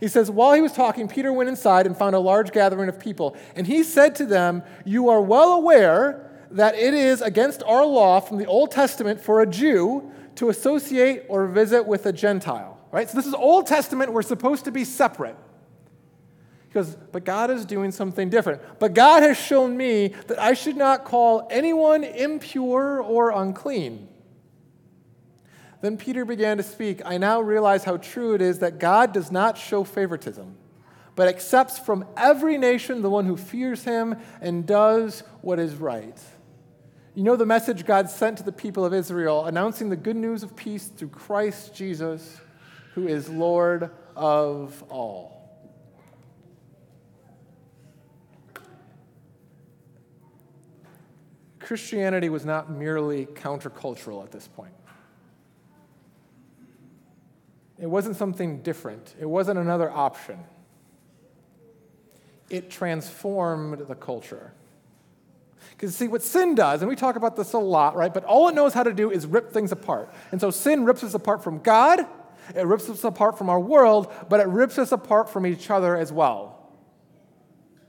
He 0.00 0.08
says, 0.08 0.28
While 0.28 0.54
he 0.54 0.60
was 0.60 0.72
talking, 0.72 1.06
Peter 1.06 1.32
went 1.32 1.48
inside 1.48 1.86
and 1.86 1.96
found 1.96 2.16
a 2.16 2.18
large 2.18 2.50
gathering 2.50 2.88
of 2.88 2.98
people. 2.98 3.36
And 3.54 3.64
he 3.64 3.84
said 3.84 4.16
to 4.16 4.26
them, 4.26 4.64
You 4.84 5.08
are 5.08 5.20
well 5.20 5.52
aware 5.52 6.23
that 6.54 6.76
it 6.76 6.94
is 6.94 7.20
against 7.20 7.62
our 7.64 7.84
law 7.84 8.20
from 8.20 8.38
the 8.38 8.46
Old 8.46 8.70
Testament 8.70 9.20
for 9.20 9.42
a 9.42 9.46
Jew 9.46 10.10
to 10.36 10.48
associate 10.48 11.24
or 11.28 11.46
visit 11.46 11.84
with 11.84 12.06
a 12.06 12.12
Gentile. 12.12 12.78
Right? 12.92 13.10
So 13.10 13.16
this 13.16 13.26
is 13.26 13.34
Old 13.34 13.66
Testament. 13.66 14.12
We're 14.12 14.22
supposed 14.22 14.64
to 14.66 14.70
be 14.70 14.84
separate. 14.84 15.36
He 16.68 16.74
goes, 16.74 16.96
but 17.10 17.24
God 17.24 17.50
is 17.50 17.64
doing 17.64 17.90
something 17.90 18.30
different. 18.30 18.62
But 18.78 18.94
God 18.94 19.24
has 19.24 19.36
shown 19.36 19.76
me 19.76 20.14
that 20.28 20.40
I 20.40 20.54
should 20.54 20.76
not 20.76 21.04
call 21.04 21.48
anyone 21.50 22.04
impure 22.04 23.02
or 23.02 23.30
unclean. 23.30 24.08
Then 25.80 25.96
Peter 25.96 26.24
began 26.24 26.56
to 26.58 26.62
speak. 26.62 27.02
I 27.04 27.18
now 27.18 27.40
realize 27.40 27.82
how 27.82 27.96
true 27.96 28.34
it 28.34 28.40
is 28.40 28.60
that 28.60 28.78
God 28.78 29.12
does 29.12 29.32
not 29.32 29.58
show 29.58 29.82
favoritism, 29.82 30.54
but 31.16 31.26
accepts 31.26 31.80
from 31.80 32.04
every 32.16 32.58
nation 32.58 33.02
the 33.02 33.10
one 33.10 33.26
who 33.26 33.36
fears 33.36 33.82
him 33.82 34.16
and 34.40 34.64
does 34.64 35.24
what 35.42 35.58
is 35.58 35.74
right. 35.74 36.18
You 37.14 37.22
know 37.22 37.36
the 37.36 37.46
message 37.46 37.86
God 37.86 38.10
sent 38.10 38.38
to 38.38 38.42
the 38.42 38.50
people 38.50 38.84
of 38.84 38.92
Israel, 38.92 39.44
announcing 39.44 39.88
the 39.88 39.96
good 39.96 40.16
news 40.16 40.42
of 40.42 40.56
peace 40.56 40.86
through 40.88 41.10
Christ 41.10 41.72
Jesus 41.72 42.40
who 42.94 43.06
is 43.06 43.28
Lord 43.28 43.90
of 44.16 44.82
all. 44.88 45.34
Christianity 51.60 52.28
was 52.28 52.44
not 52.44 52.70
merely 52.70 53.26
countercultural 53.26 54.22
at 54.24 54.32
this 54.32 54.48
point. 54.48 54.74
It 57.78 57.86
wasn't 57.86 58.16
something 58.16 58.60
different, 58.62 59.14
it 59.20 59.26
wasn't 59.26 59.60
another 59.60 59.90
option. 59.90 60.40
It 62.50 62.70
transformed 62.70 63.86
the 63.88 63.94
culture. 63.94 64.52
Because, 65.70 65.94
see, 65.96 66.08
what 66.08 66.22
sin 66.22 66.54
does, 66.54 66.82
and 66.82 66.88
we 66.88 66.96
talk 66.96 67.16
about 67.16 67.36
this 67.36 67.52
a 67.52 67.58
lot, 67.58 67.96
right? 67.96 68.12
But 68.12 68.24
all 68.24 68.48
it 68.48 68.54
knows 68.54 68.74
how 68.74 68.82
to 68.82 68.92
do 68.92 69.10
is 69.10 69.26
rip 69.26 69.52
things 69.52 69.72
apart. 69.72 70.12
And 70.32 70.40
so 70.40 70.50
sin 70.50 70.84
rips 70.84 71.02
us 71.02 71.14
apart 71.14 71.42
from 71.42 71.58
God, 71.58 72.06
it 72.54 72.66
rips 72.66 72.88
us 72.90 73.04
apart 73.04 73.38
from 73.38 73.48
our 73.48 73.60
world, 73.60 74.12
but 74.28 74.40
it 74.40 74.46
rips 74.46 74.78
us 74.78 74.92
apart 74.92 75.28
from 75.30 75.46
each 75.46 75.70
other 75.70 75.96
as 75.96 76.12
well. 76.12 76.70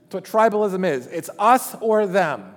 That's 0.08 0.14
what 0.14 0.24
tribalism 0.24 0.86
is 0.86 1.06
it's 1.08 1.30
us 1.38 1.74
or 1.80 2.06
them. 2.06 2.54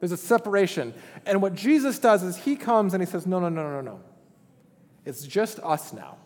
There's 0.00 0.12
a 0.12 0.16
separation. 0.16 0.94
And 1.26 1.42
what 1.42 1.54
Jesus 1.54 1.98
does 1.98 2.22
is 2.22 2.36
he 2.36 2.54
comes 2.56 2.94
and 2.94 3.02
he 3.02 3.06
says, 3.06 3.26
No, 3.26 3.40
no, 3.40 3.48
no, 3.48 3.68
no, 3.70 3.80
no. 3.80 4.00
It's 5.04 5.26
just 5.26 5.58
us 5.60 5.92
now. 5.92 6.18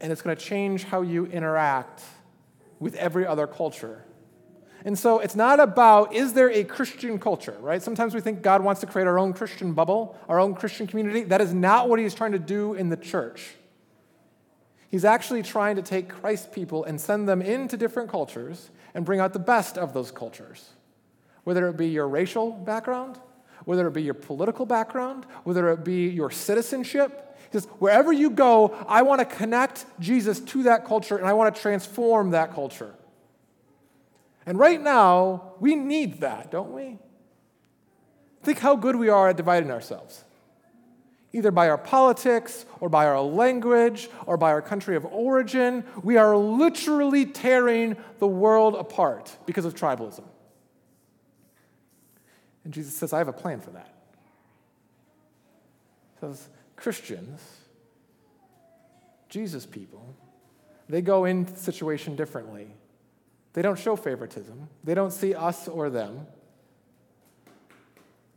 And 0.00 0.12
it's 0.12 0.22
going 0.22 0.36
to 0.36 0.42
change 0.42 0.84
how 0.84 1.02
you 1.02 1.26
interact 1.26 2.02
with 2.78 2.94
every 2.94 3.26
other 3.26 3.46
culture. 3.46 4.04
And 4.84 4.98
so 4.98 5.18
it's 5.18 5.36
not 5.36 5.60
about 5.60 6.14
is 6.14 6.32
there 6.32 6.50
a 6.50 6.64
Christian 6.64 7.18
culture, 7.18 7.56
right? 7.60 7.82
Sometimes 7.82 8.14
we 8.14 8.20
think 8.20 8.42
God 8.42 8.62
wants 8.62 8.80
to 8.80 8.86
create 8.86 9.06
our 9.06 9.18
own 9.18 9.32
Christian 9.32 9.72
bubble, 9.72 10.18
our 10.28 10.40
own 10.40 10.54
Christian 10.54 10.86
community. 10.86 11.22
That 11.22 11.40
is 11.40 11.52
not 11.52 11.88
what 11.88 11.98
he's 11.98 12.14
trying 12.14 12.32
to 12.32 12.38
do 12.38 12.74
in 12.74 12.88
the 12.88 12.96
church. 12.96 13.54
He's 14.90 15.04
actually 15.04 15.42
trying 15.42 15.76
to 15.76 15.82
take 15.82 16.08
Christ 16.08 16.50
people 16.50 16.84
and 16.84 17.00
send 17.00 17.28
them 17.28 17.42
into 17.42 17.76
different 17.76 18.10
cultures 18.10 18.70
and 18.94 19.04
bring 19.04 19.20
out 19.20 19.32
the 19.32 19.38
best 19.38 19.78
of 19.78 19.92
those 19.92 20.10
cultures. 20.10 20.70
Whether 21.44 21.68
it 21.68 21.76
be 21.76 21.88
your 21.88 22.08
racial 22.08 22.50
background, 22.50 23.20
whether 23.64 23.86
it 23.86 23.92
be 23.92 24.02
your 24.02 24.14
political 24.14 24.66
background, 24.66 25.26
whether 25.44 25.70
it 25.70 25.84
be 25.84 26.08
your 26.08 26.30
citizenship. 26.30 27.38
He 27.52 27.58
says, 27.58 27.66
wherever 27.78 28.12
you 28.12 28.30
go, 28.30 28.76
I 28.88 29.02
want 29.02 29.20
to 29.20 29.24
connect 29.24 29.86
Jesus 30.00 30.40
to 30.40 30.64
that 30.64 30.84
culture 30.84 31.16
and 31.16 31.26
I 31.26 31.34
want 31.34 31.54
to 31.54 31.60
transform 31.60 32.30
that 32.30 32.52
culture. 32.54 32.94
And 34.50 34.58
right 34.58 34.82
now, 34.82 35.52
we 35.60 35.76
need 35.76 36.22
that, 36.22 36.50
don't 36.50 36.72
we? 36.72 36.98
Think 38.42 38.58
how 38.58 38.74
good 38.74 38.96
we 38.96 39.08
are 39.08 39.28
at 39.28 39.36
dividing 39.36 39.70
ourselves, 39.70 40.24
either 41.32 41.52
by 41.52 41.68
our 41.68 41.78
politics 41.78 42.66
or 42.80 42.88
by 42.88 43.06
our 43.06 43.20
language 43.20 44.10
or 44.26 44.36
by 44.36 44.50
our 44.50 44.60
country 44.60 44.96
of 44.96 45.04
origin. 45.04 45.84
We 46.02 46.16
are 46.16 46.36
literally 46.36 47.26
tearing 47.26 47.96
the 48.18 48.26
world 48.26 48.74
apart 48.74 49.38
because 49.46 49.64
of 49.64 49.76
tribalism. 49.76 50.24
And 52.64 52.74
Jesus 52.74 52.96
says, 52.96 53.12
I 53.12 53.18
have 53.18 53.28
a 53.28 53.32
plan 53.32 53.60
for 53.60 53.70
that. 53.70 53.94
He 56.14 56.26
says, 56.26 56.48
Christians, 56.74 57.40
Jesus 59.28 59.64
people, 59.64 60.12
they 60.88 61.02
go 61.02 61.24
into 61.24 61.52
the 61.52 61.60
situation 61.60 62.16
differently. 62.16 62.74
They 63.52 63.62
don't 63.62 63.78
show 63.78 63.96
favoritism. 63.96 64.68
They 64.84 64.94
don't 64.94 65.12
see 65.12 65.34
us 65.34 65.66
or 65.66 65.90
them. 65.90 66.26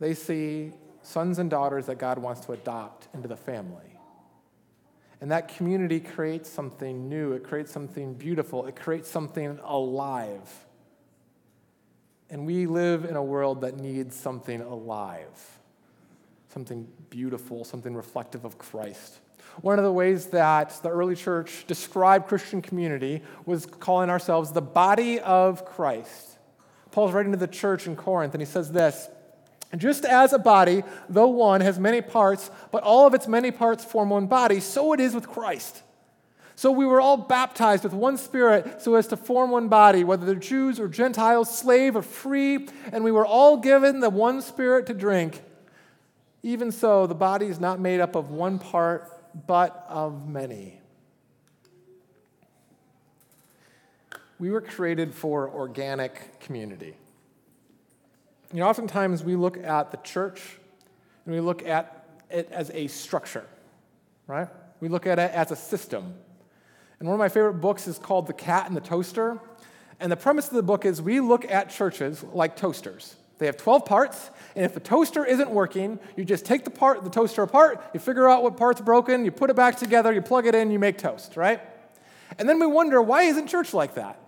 They 0.00 0.14
see 0.14 0.72
sons 1.02 1.38
and 1.38 1.48
daughters 1.48 1.86
that 1.86 1.98
God 1.98 2.18
wants 2.18 2.40
to 2.46 2.52
adopt 2.52 3.08
into 3.14 3.28
the 3.28 3.36
family. 3.36 3.98
And 5.20 5.30
that 5.30 5.56
community 5.56 6.00
creates 6.00 6.50
something 6.50 7.08
new, 7.08 7.32
it 7.32 7.44
creates 7.44 7.72
something 7.72 8.14
beautiful, 8.14 8.66
it 8.66 8.76
creates 8.76 9.08
something 9.08 9.58
alive. 9.62 10.66
And 12.28 12.44
we 12.46 12.66
live 12.66 13.04
in 13.04 13.16
a 13.16 13.22
world 13.22 13.60
that 13.60 13.78
needs 13.78 14.16
something 14.16 14.60
alive, 14.60 15.58
something 16.48 16.88
beautiful, 17.10 17.64
something 17.64 17.94
reflective 17.94 18.44
of 18.44 18.58
Christ. 18.58 19.20
One 19.60 19.78
of 19.78 19.84
the 19.84 19.92
ways 19.92 20.26
that 20.26 20.70
the 20.82 20.88
early 20.88 21.14
church 21.14 21.64
described 21.66 22.26
Christian 22.26 22.60
community 22.60 23.22
was 23.46 23.66
calling 23.66 24.10
ourselves 24.10 24.52
the 24.52 24.62
body 24.62 25.20
of 25.20 25.64
Christ. 25.64 26.38
Paul's 26.90 27.12
writing 27.12 27.32
to 27.32 27.38
the 27.38 27.48
church 27.48 27.86
in 27.86 27.96
Corinth, 27.96 28.34
and 28.34 28.40
he 28.40 28.46
says 28.46 28.72
this 28.72 29.08
Just 29.76 30.04
as 30.04 30.32
a 30.32 30.38
body, 30.38 30.82
though 31.08 31.28
one, 31.28 31.60
has 31.60 31.78
many 31.78 32.00
parts, 32.00 32.50
but 32.72 32.82
all 32.82 33.06
of 33.06 33.14
its 33.14 33.28
many 33.28 33.50
parts 33.50 33.84
form 33.84 34.10
one 34.10 34.26
body, 34.26 34.60
so 34.60 34.92
it 34.92 35.00
is 35.00 35.14
with 35.14 35.28
Christ. 35.28 35.82
So 36.56 36.70
we 36.70 36.86
were 36.86 37.00
all 37.00 37.16
baptized 37.16 37.82
with 37.82 37.92
one 37.92 38.16
spirit 38.16 38.80
so 38.80 38.94
as 38.94 39.08
to 39.08 39.16
form 39.16 39.50
one 39.50 39.68
body, 39.68 40.04
whether 40.04 40.24
they're 40.24 40.36
Jews 40.36 40.78
or 40.78 40.86
Gentiles, 40.86 41.56
slave 41.56 41.96
or 41.96 42.02
free, 42.02 42.68
and 42.92 43.02
we 43.02 43.10
were 43.10 43.26
all 43.26 43.56
given 43.56 43.98
the 43.98 44.10
one 44.10 44.40
spirit 44.40 44.86
to 44.86 44.94
drink. 44.94 45.42
Even 46.44 46.70
so, 46.70 47.06
the 47.06 47.14
body 47.14 47.46
is 47.46 47.58
not 47.58 47.80
made 47.80 48.00
up 48.00 48.14
of 48.14 48.30
one 48.30 48.58
part 48.58 49.10
but 49.46 49.84
of 49.88 50.28
many. 50.28 50.80
We 54.38 54.50
were 54.50 54.60
created 54.60 55.14
for 55.14 55.48
organic 55.48 56.40
community. 56.40 56.96
You 58.52 58.60
know, 58.60 58.68
oftentimes 58.68 59.24
we 59.24 59.36
look 59.36 59.56
at 59.56 59.90
the 59.90 59.96
church 59.98 60.58
and 61.24 61.34
we 61.34 61.40
look 61.40 61.66
at 61.66 62.06
it 62.30 62.48
as 62.50 62.70
a 62.70 62.86
structure, 62.88 63.46
right? 64.26 64.48
We 64.80 64.88
look 64.88 65.06
at 65.06 65.18
it 65.18 65.30
as 65.32 65.50
a 65.50 65.56
system. 65.56 66.14
And 66.98 67.08
one 67.08 67.14
of 67.14 67.18
my 67.18 67.28
favorite 67.28 67.54
books 67.54 67.86
is 67.88 67.98
called 67.98 68.26
The 68.26 68.32
Cat 68.32 68.66
and 68.66 68.76
the 68.76 68.80
Toaster. 68.80 69.40
And 70.00 70.10
the 70.10 70.16
premise 70.16 70.48
of 70.48 70.54
the 70.54 70.62
book 70.62 70.84
is 70.84 71.00
we 71.00 71.20
look 71.20 71.50
at 71.50 71.70
churches 71.70 72.24
like 72.32 72.56
toasters. 72.56 73.16
They 73.38 73.46
have 73.46 73.56
12 73.56 73.84
parts, 73.84 74.30
and 74.54 74.64
if 74.64 74.74
the 74.74 74.80
toaster 74.80 75.24
isn't 75.24 75.50
working, 75.50 75.98
you 76.16 76.24
just 76.24 76.44
take 76.44 76.64
the 76.64 76.70
part 76.70 77.02
the 77.02 77.10
toaster 77.10 77.42
apart, 77.42 77.82
you 77.92 78.00
figure 78.00 78.28
out 78.28 78.42
what 78.42 78.56
part's 78.56 78.80
broken, 78.80 79.24
you 79.24 79.32
put 79.32 79.50
it 79.50 79.56
back 79.56 79.76
together, 79.76 80.12
you 80.12 80.22
plug 80.22 80.46
it 80.46 80.54
in, 80.54 80.70
you 80.70 80.78
make 80.78 80.98
toast, 80.98 81.36
right? 81.36 81.60
And 82.38 82.48
then 82.48 82.60
we 82.60 82.66
wonder, 82.66 83.02
why 83.02 83.22
isn't 83.22 83.48
church 83.48 83.74
like 83.74 83.94
that? 83.94 84.20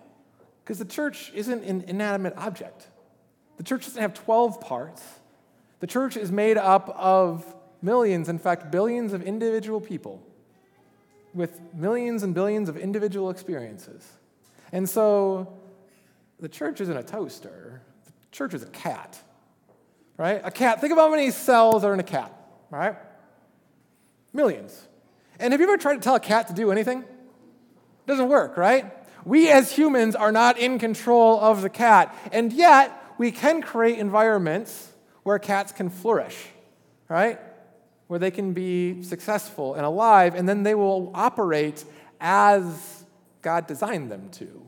Because 0.64 0.78
the 0.78 0.84
church 0.84 1.30
isn't 1.34 1.64
an 1.64 1.84
inanimate 1.86 2.34
object. 2.36 2.88
The 3.56 3.62
church 3.62 3.84
doesn't 3.84 4.02
have 4.02 4.14
12 4.14 4.60
parts. 4.60 5.02
The 5.78 5.86
church 5.86 6.16
is 6.16 6.32
made 6.32 6.58
up 6.58 6.88
of 6.88 7.54
millions, 7.82 8.28
in 8.28 8.38
fact, 8.38 8.72
billions 8.72 9.12
of 9.12 9.22
individual 9.22 9.80
people 9.80 10.22
with 11.32 11.60
millions 11.74 12.22
and 12.22 12.34
billions 12.34 12.68
of 12.68 12.76
individual 12.76 13.30
experiences. 13.30 14.04
And 14.72 14.88
so 14.88 15.52
the 16.40 16.48
church 16.48 16.80
isn't 16.80 16.96
a 16.96 17.02
toaster, 17.02 17.82
church 18.36 18.54
is 18.54 18.62
a 18.62 18.66
cat 18.66 19.18
right? 20.16 20.40
A 20.44 20.50
cat, 20.50 20.80
think 20.80 20.92
about 20.92 21.08
how 21.08 21.10
many 21.10 21.30
cells 21.30 21.84
are 21.84 21.92
in 21.92 22.00
a 22.00 22.04
cat, 22.04 22.32
right? 22.70 22.96
Millions. 24.32 24.88
And 25.38 25.52
have 25.52 25.60
you 25.60 25.66
ever 25.66 25.76
tried 25.76 25.94
to 25.94 26.00
tell 26.00 26.14
a 26.14 26.20
cat 26.20 26.48
to 26.48 26.54
do 26.54 26.70
anything? 26.70 27.00
It 27.00 28.06
doesn't 28.06 28.28
work, 28.28 28.56
right? 28.56 28.92
We 29.24 29.50
as 29.50 29.72
humans 29.72 30.14
are 30.14 30.32
not 30.32 30.58
in 30.58 30.78
control 30.78 31.40
of 31.40 31.62
the 31.62 31.68
cat, 31.68 32.16
and 32.32 32.52
yet 32.52 32.92
we 33.18 33.32
can 33.32 33.60
create 33.60 33.98
environments 33.98 34.92
where 35.22 35.38
cats 35.38 35.72
can 35.72 35.90
flourish, 35.90 36.46
right? 37.08 37.40
Where 38.06 38.18
they 38.18 38.30
can 38.30 38.52
be 38.52 39.02
successful 39.02 39.74
and 39.74 39.84
alive, 39.84 40.34
and 40.34 40.48
then 40.48 40.62
they 40.62 40.74
will 40.74 41.10
operate 41.14 41.84
as 42.20 43.04
God 43.42 43.66
designed 43.66 44.10
them 44.10 44.30
to. 44.32 44.62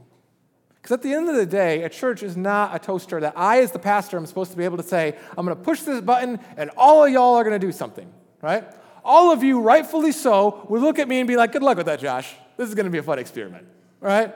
Because 0.88 1.00
at 1.00 1.02
the 1.02 1.12
end 1.12 1.28
of 1.28 1.37
the 1.37 1.45
day, 1.45 1.83
a 1.83 1.90
church 1.90 2.23
is 2.23 2.35
not 2.35 2.75
a 2.75 2.78
toaster 2.78 3.21
that 3.21 3.35
I, 3.37 3.61
as 3.61 3.73
the 3.73 3.78
pastor, 3.78 4.16
am 4.16 4.25
supposed 4.25 4.52
to 4.52 4.57
be 4.57 4.64
able 4.64 4.78
to 4.78 4.83
say, 4.83 5.18
I'm 5.37 5.45
going 5.45 5.54
to 5.54 5.62
push 5.62 5.83
this 5.83 6.00
button 6.00 6.40
and 6.57 6.71
all 6.78 7.04
of 7.04 7.12
y'all 7.12 7.35
are 7.35 7.45
going 7.45 7.61
to 7.61 7.66
do 7.66 7.73
something, 7.73 8.11
right? 8.40 8.64
All 9.04 9.30
of 9.30 9.42
you, 9.42 9.61
rightfully 9.61 10.12
so, 10.12 10.64
would 10.71 10.80
look 10.80 10.99
at 10.99 11.07
me 11.07 11.18
and 11.18 11.28
be 11.28 11.37
like, 11.37 11.52
good 11.52 11.62
luck 11.62 11.76
with 11.76 11.85
that, 11.85 12.00
Josh. 12.00 12.35
This 12.57 12.71
is 12.71 12.75
going 12.75 12.87
to 12.87 12.90
be 12.90 12.97
a 12.97 13.02
fun 13.02 13.18
experiment, 13.18 13.66
right? 14.00 14.35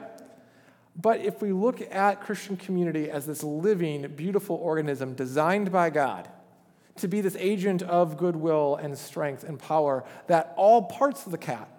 But 0.95 1.21
if 1.21 1.41
we 1.41 1.53
look 1.53 1.81
at 1.91 2.21
Christian 2.21 2.59
community 2.59 3.11
as 3.11 3.25
this 3.25 3.43
living, 3.43 4.07
beautiful 4.15 4.57
organism 4.57 5.15
designed 5.15 5.73
by 5.73 5.89
God 5.89 6.29
to 6.97 7.09
be 7.09 7.23
this 7.23 7.37
agent 7.37 7.81
of 7.81 8.19
goodwill 8.19 8.77
and 8.77 8.99
strength 8.99 9.43
and 9.43 9.59
power, 9.59 10.05
that 10.27 10.53
all 10.57 10.83
parts 10.83 11.25
of 11.25 11.33
the 11.33 11.39
cat 11.39 11.71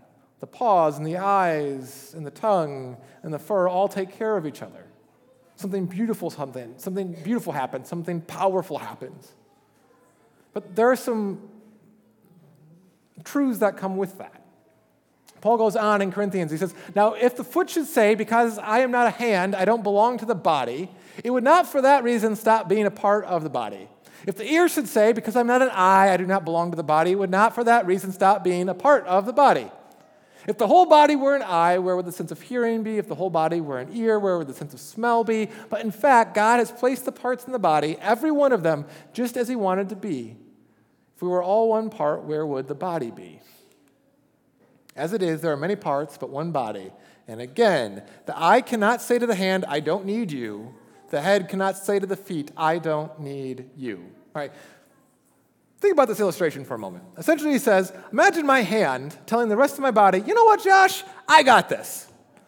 the 0.44 0.48
paws 0.48 0.98
and 0.98 1.08
the 1.08 1.16
eyes 1.16 2.14
and 2.18 2.26
the 2.26 2.32
tongue 2.32 2.98
and 3.22 3.34
the 3.34 3.40
fur 3.40 3.66
all 3.66 3.88
take 3.88 4.12
care 4.12 4.36
of 4.36 4.46
each 4.46 4.62
other. 4.62 4.84
Something 5.56 5.86
beautiful, 5.86 6.30
something, 6.30 6.74
something 6.76 7.14
beautiful 7.24 7.54
happens, 7.54 7.88
something 7.88 8.20
powerful 8.20 8.78
happens. 8.78 9.32
But 10.52 10.76
there 10.76 10.92
are 10.92 10.98
some 10.98 11.50
truths 13.24 13.60
that 13.60 13.78
come 13.78 13.96
with 13.96 14.18
that. 14.18 14.44
Paul 15.40 15.56
goes 15.56 15.78
on 15.78 16.02
in 16.02 16.12
Corinthians. 16.12 16.52
He 16.52 16.58
says, 16.58 16.76
Now, 16.94 17.14
if 17.14 17.38
the 17.38 17.46
foot 17.46 17.70
should 17.70 17.88
say, 17.88 18.14
Because 18.14 18.58
I 18.58 18.80
am 18.80 18.92
not 18.92 19.08
a 19.08 19.12
hand, 19.12 19.56
I 19.56 19.64
don't 19.64 19.82
belong 19.82 20.18
to 20.18 20.26
the 20.26 20.36
body, 20.36 20.90
it 21.24 21.30
would 21.30 21.46
not 21.46 21.68
for 21.68 21.82
that 21.84 22.04
reason 22.04 22.36
stop 22.36 22.68
being 22.68 22.86
a 22.86 22.92
part 22.92 23.24
of 23.24 23.44
the 23.44 23.50
body. 23.50 23.88
If 24.28 24.36
the 24.36 24.52
ear 24.52 24.68
should 24.68 24.90
say, 24.90 25.14
Because 25.14 25.38
I'm 25.38 25.48
not 25.48 25.62
an 25.62 25.70
eye, 25.70 26.12
I 26.12 26.18
do 26.18 26.26
not 26.26 26.44
belong 26.44 26.72
to 26.72 26.76
the 26.76 26.84
body, 26.84 27.12
it 27.12 27.18
would 27.18 27.32
not 27.32 27.56
for 27.56 27.64
that 27.64 27.86
reason 27.86 28.12
stop 28.12 28.44
being 28.44 28.68
a 28.68 28.74
part 28.74 29.06
of 29.06 29.26
the 29.26 29.32
body. 29.32 29.72
If 30.48 30.58
the 30.58 30.68
whole 30.68 30.86
body 30.86 31.16
were 31.16 31.36
an 31.36 31.42
eye, 31.42 31.78
where 31.78 31.96
would 31.96 32.06
the 32.06 32.12
sense 32.12 32.32
of 32.32 32.42
hearing 32.42 32.84
be? 32.84 32.98
If 32.98 33.08
the 33.08 33.16
whole 33.16 33.30
body 33.30 33.62
were 33.62 33.80
an 33.80 33.90
ear, 33.94 34.20
where 34.20 34.38
would 34.38 34.48
the 34.48 34.54
sense 34.54 34.74
of 34.74 34.80
smell 34.80 35.24
be? 35.24 35.50
But 35.70 35.82
in 35.82 35.92
fact, 35.92 36.36
God 36.36 36.60
has 36.60 36.72
placed 36.72 37.06
the 37.06 37.12
parts 37.12 37.46
in 37.46 37.54
the 37.54 37.60
body, 37.60 37.98
every 38.02 38.32
one 38.32 38.52
of 38.52 38.64
them, 38.64 38.86
just 39.14 39.38
as 39.38 39.48
He 39.48 39.56
wanted 39.56 39.90
to 39.90 39.96
be. 39.96 40.36
If 41.16 41.22
we 41.22 41.30
were 41.30 41.44
all 41.44 41.70
one 41.70 41.90
part, 41.90 42.24
where 42.24 42.46
would 42.46 42.68
the 42.68 42.76
body 42.76 43.12
be? 43.12 43.40
As 44.96 45.14
it 45.14 45.24
is, 45.24 45.42
there 45.42 45.52
are 45.52 45.58
many 45.58 45.76
parts, 45.76 46.18
but 46.18 46.30
one 46.30 46.52
body. 46.52 46.92
And 47.28 47.40
again, 47.40 48.04
the 48.26 48.40
eye 48.42 48.62
cannot 48.62 49.02
say 49.02 49.18
to 49.18 49.26
the 49.26 49.36
hand, 49.36 49.66
I 49.68 49.80
don't 49.80 50.06
need 50.06 50.32
you. 50.32 50.76
The 51.10 51.22
head 51.22 51.48
cannot 51.48 51.78
say 51.78 52.00
to 52.00 52.06
the 52.06 52.16
feet, 52.16 52.52
I 52.58 52.80
don't 52.80 53.20
need 53.20 53.70
you. 53.78 53.98
All 54.36 54.42
right. 54.42 54.52
Think 55.84 55.92
about 55.92 56.08
this 56.08 56.22
illustration 56.22 56.64
for 56.64 56.76
a 56.76 56.80
moment. 56.80 57.04
Essentially, 57.18 57.52
he 57.52 57.60
says, 57.60 57.92
Imagine 58.10 58.46
my 58.46 58.62
hand 58.62 59.18
telling 59.26 59.50
the 59.50 59.58
rest 59.58 59.74
of 59.74 59.82
my 59.82 59.92
body, 59.92 60.24
You 60.26 60.34
know 60.34 60.46
what, 60.46 60.64
Josh? 60.64 61.04
I 61.28 61.44
got 61.44 61.68
this. 61.68 62.08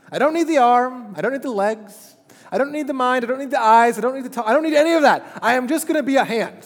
I 0.09 0.19
don't 0.19 0.33
need 0.33 0.47
the 0.47 0.59
arm. 0.59 1.13
I 1.17 1.21
don't 1.21 1.33
need 1.33 1.41
the 1.41 1.51
legs. 1.51 2.15
I 2.49 2.57
don't 2.57 2.71
need 2.71 2.87
the 2.87 2.93
mind. 2.93 3.25
I 3.25 3.27
don't 3.27 3.39
need 3.39 3.51
the 3.51 3.61
eyes. 3.61 3.97
I 3.97 4.01
don't 4.01 4.15
need 4.15 4.23
the 4.23 4.29
tongue. 4.29 4.45
I 4.47 4.53
don't 4.53 4.63
need 4.63 4.73
any 4.73 4.93
of 4.93 5.01
that. 5.01 5.37
I 5.41 5.55
am 5.55 5.67
just 5.67 5.85
going 5.85 5.97
to 5.97 6.03
be 6.03 6.15
a 6.15 6.23
hand, 6.23 6.65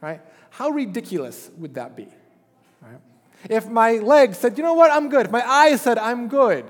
right? 0.00 0.22
How 0.48 0.70
ridiculous 0.70 1.50
would 1.58 1.74
that 1.74 1.94
be? 1.94 2.08
Right? 2.80 3.00
If 3.50 3.68
my 3.68 3.98
legs 3.98 4.38
said, 4.38 4.56
you 4.56 4.64
know 4.64 4.72
what, 4.72 4.90
I'm 4.90 5.10
good. 5.10 5.26
If 5.26 5.32
my 5.32 5.46
eyes 5.46 5.82
said, 5.82 5.98
I'm 5.98 6.28
good. 6.28 6.64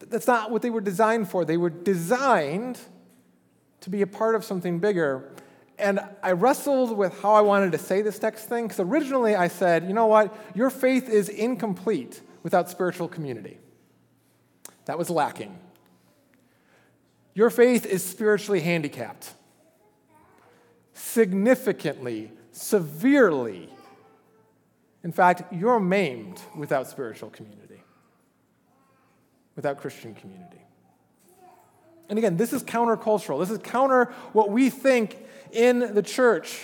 That's 0.00 0.26
not 0.26 0.50
what 0.50 0.60
they 0.60 0.68
were 0.68 0.82
designed 0.82 1.30
for. 1.30 1.46
They 1.46 1.56
were 1.56 1.70
designed 1.70 2.78
to 3.80 3.88
be 3.88 4.02
a 4.02 4.06
part 4.06 4.34
of 4.34 4.44
something 4.44 4.78
bigger. 4.78 5.32
And 5.78 6.00
I 6.22 6.32
wrestled 6.32 6.96
with 6.96 7.20
how 7.20 7.34
I 7.34 7.40
wanted 7.40 7.72
to 7.72 7.78
say 7.78 8.02
this 8.02 8.20
next 8.20 8.46
thing, 8.46 8.66
because 8.66 8.80
originally 8.80 9.36
I 9.36 9.48
said, 9.48 9.84
you 9.84 9.92
know 9.92 10.06
what, 10.06 10.36
your 10.54 10.70
faith 10.70 11.08
is 11.08 11.28
incomplete 11.28 12.20
without 12.42 12.68
spiritual 12.68 13.08
community. 13.08 13.58
That 14.86 14.98
was 14.98 15.08
lacking. 15.08 15.56
Your 17.34 17.50
faith 17.50 17.86
is 17.86 18.04
spiritually 18.04 18.60
handicapped, 18.60 19.32
significantly, 20.94 22.32
severely. 22.50 23.68
In 25.04 25.12
fact, 25.12 25.52
you're 25.52 25.78
maimed 25.78 26.40
without 26.56 26.88
spiritual 26.88 27.30
community, 27.30 27.84
without 29.54 29.78
Christian 29.78 30.14
community. 30.14 30.57
And 32.08 32.18
again, 32.18 32.36
this 32.36 32.52
is 32.52 32.62
countercultural. 32.62 33.40
This 33.40 33.50
is 33.50 33.58
counter 33.58 34.06
what 34.32 34.50
we 34.50 34.70
think 34.70 35.16
in 35.52 35.94
the 35.94 36.02
church. 36.02 36.60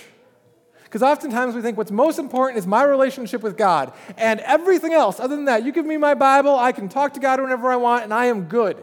Because 0.83 1.03
oftentimes 1.03 1.55
we 1.55 1.61
think 1.61 1.77
what's 1.77 1.91
most 1.91 2.19
important 2.19 2.57
is 2.57 2.65
my 2.65 2.83
relationship 2.83 3.43
with 3.43 3.57
God. 3.57 3.91
And 4.17 4.39
everything 4.39 4.93
else, 4.93 5.19
other 5.19 5.35
than 5.35 5.45
that, 5.45 5.65
you 5.65 5.71
give 5.71 5.85
me 5.85 5.97
my 5.97 6.13
Bible, 6.13 6.57
I 6.57 6.71
can 6.71 6.87
talk 6.87 7.13
to 7.15 7.19
God 7.19 7.41
whenever 7.41 7.69
I 7.69 7.75
want, 7.75 8.03
and 8.03 8.13
I 8.13 8.25
am 8.25 8.45
good. 8.45 8.81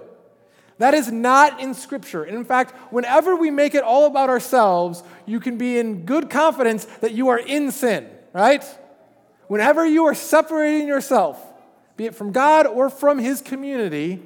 That 0.78 0.94
is 0.94 1.10
not 1.12 1.60
in 1.60 1.74
Scripture. 1.74 2.24
And 2.24 2.36
in 2.36 2.44
fact, 2.44 2.74
whenever 2.92 3.36
we 3.36 3.50
make 3.50 3.74
it 3.74 3.82
all 3.82 4.06
about 4.06 4.28
ourselves, 4.28 5.02
you 5.26 5.40
can 5.40 5.56
be 5.56 5.78
in 5.78 6.04
good 6.04 6.28
confidence 6.28 6.84
that 7.00 7.12
you 7.12 7.28
are 7.28 7.38
in 7.38 7.70
sin, 7.70 8.08
right? 8.32 8.64
Whenever 9.46 9.86
you 9.86 10.06
are 10.06 10.14
separating 10.14 10.88
yourself, 10.88 11.40
be 11.96 12.06
it 12.06 12.14
from 12.14 12.32
God 12.32 12.66
or 12.66 12.90
from 12.90 13.18
His 13.18 13.40
community, 13.40 14.20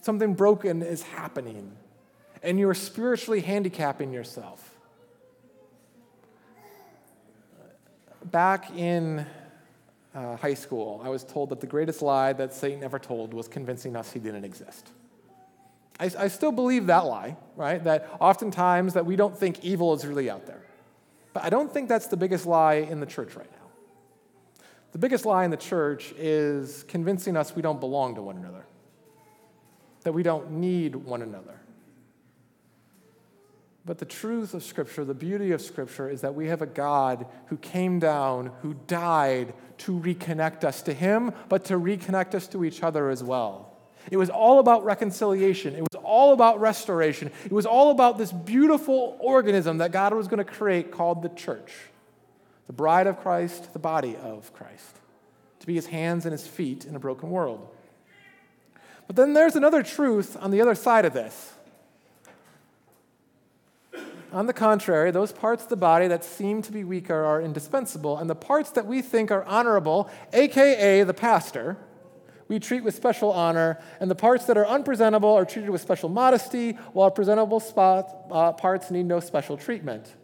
something 0.00 0.34
broken 0.34 0.82
is 0.82 1.02
happening, 1.02 1.72
and 2.42 2.58
you 2.58 2.68
are 2.68 2.74
spiritually 2.74 3.40
handicapping 3.40 4.12
yourself. 4.12 4.76
Back 8.24 8.76
in 8.76 9.26
uh, 10.14 10.36
high 10.36 10.54
school, 10.54 11.00
I 11.04 11.08
was 11.08 11.24
told 11.24 11.50
that 11.50 11.60
the 11.60 11.66
greatest 11.66 12.02
lie 12.02 12.32
that 12.34 12.52
Satan 12.52 12.82
ever 12.82 12.98
told 12.98 13.32
was 13.32 13.48
convincing 13.48 13.96
us 13.96 14.12
he 14.12 14.18
didn't 14.18 14.44
exist. 14.44 14.90
I, 15.98 16.10
I 16.18 16.28
still 16.28 16.52
believe 16.52 16.86
that 16.86 17.06
lie, 17.06 17.36
right? 17.56 17.82
That 17.84 18.08
oftentimes 18.20 18.94
that 18.94 19.04
we 19.04 19.16
don't 19.16 19.36
think 19.36 19.62
evil 19.64 19.92
is 19.94 20.06
really 20.06 20.30
out 20.30 20.46
there. 20.46 20.62
But 21.32 21.44
I 21.44 21.50
don't 21.50 21.72
think 21.72 21.88
that's 21.88 22.08
the 22.08 22.16
biggest 22.16 22.46
lie 22.46 22.74
in 22.74 23.00
the 23.00 23.06
church 23.06 23.34
right 23.36 23.50
now. 23.50 24.64
The 24.92 24.98
biggest 24.98 25.24
lie 25.24 25.44
in 25.44 25.50
the 25.50 25.56
church 25.56 26.12
is 26.18 26.84
convincing 26.88 27.36
us 27.36 27.54
we 27.54 27.62
don't 27.62 27.78
belong 27.78 28.16
to 28.16 28.22
one 28.22 28.36
another, 28.36 28.64
that 30.02 30.12
we 30.12 30.22
don't 30.22 30.50
need 30.52 30.94
one 30.94 31.22
another. 31.22 31.60
But 33.86 33.98
the 33.98 34.04
truth 34.04 34.54
of 34.54 34.62
Scripture, 34.62 35.04
the 35.04 35.14
beauty 35.14 35.52
of 35.52 35.60
Scripture, 35.60 36.08
is 36.08 36.20
that 36.20 36.34
we 36.34 36.48
have 36.48 36.62
a 36.62 36.66
God 36.66 37.26
who 37.46 37.56
came 37.56 37.98
down, 37.98 38.52
who 38.62 38.74
died 38.86 39.54
to 39.78 39.98
reconnect 39.98 40.64
us 40.64 40.82
to 40.82 40.92
Him, 40.92 41.32
but 41.48 41.64
to 41.66 41.74
reconnect 41.74 42.34
us 42.34 42.46
to 42.48 42.64
each 42.64 42.82
other 42.82 43.08
as 43.08 43.24
well. 43.24 43.72
It 44.10 44.16
was 44.16 44.30
all 44.30 44.58
about 44.60 44.84
reconciliation. 44.84 45.74
It 45.74 45.82
was 45.82 46.00
all 46.02 46.32
about 46.32 46.60
restoration. 46.60 47.30
It 47.44 47.52
was 47.52 47.66
all 47.66 47.90
about 47.90 48.18
this 48.18 48.32
beautiful 48.32 49.16
organism 49.20 49.78
that 49.78 49.92
God 49.92 50.14
was 50.14 50.28
going 50.28 50.38
to 50.38 50.44
create 50.44 50.90
called 50.90 51.22
the 51.22 51.28
church 51.30 51.72
the 52.66 52.72
bride 52.74 53.08
of 53.08 53.18
Christ, 53.18 53.72
the 53.72 53.80
body 53.80 54.16
of 54.16 54.52
Christ, 54.52 55.00
to 55.58 55.66
be 55.66 55.74
His 55.74 55.86
hands 55.86 56.24
and 56.24 56.30
His 56.30 56.46
feet 56.46 56.84
in 56.84 56.94
a 56.94 57.00
broken 57.00 57.28
world. 57.28 57.68
But 59.10 59.16
then 59.16 59.32
there's 59.32 59.56
another 59.56 59.82
truth 59.82 60.36
on 60.38 60.52
the 60.52 60.60
other 60.60 60.76
side 60.76 61.04
of 61.04 61.12
this. 61.12 61.54
On 64.32 64.46
the 64.46 64.52
contrary, 64.52 65.10
those 65.10 65.32
parts 65.32 65.64
of 65.64 65.68
the 65.68 65.74
body 65.74 66.06
that 66.06 66.22
seem 66.22 66.62
to 66.62 66.70
be 66.70 66.84
weaker 66.84 67.24
are 67.24 67.42
indispensable, 67.42 68.18
and 68.18 68.30
the 68.30 68.36
parts 68.36 68.70
that 68.70 68.86
we 68.86 69.02
think 69.02 69.32
are 69.32 69.42
honorable, 69.46 70.08
aka 70.32 71.02
the 71.02 71.12
pastor, 71.12 71.76
we 72.46 72.60
treat 72.60 72.84
with 72.84 72.94
special 72.94 73.32
honor, 73.32 73.82
and 73.98 74.08
the 74.08 74.14
parts 74.14 74.44
that 74.44 74.56
are 74.56 74.68
unpresentable 74.68 75.30
are 75.30 75.44
treated 75.44 75.70
with 75.70 75.80
special 75.80 76.08
modesty, 76.08 76.74
while 76.92 77.10
presentable 77.10 77.58
spot, 77.58 78.14
uh, 78.30 78.52
parts 78.52 78.92
need 78.92 79.06
no 79.06 79.18
special 79.18 79.56
treatment. 79.56 80.14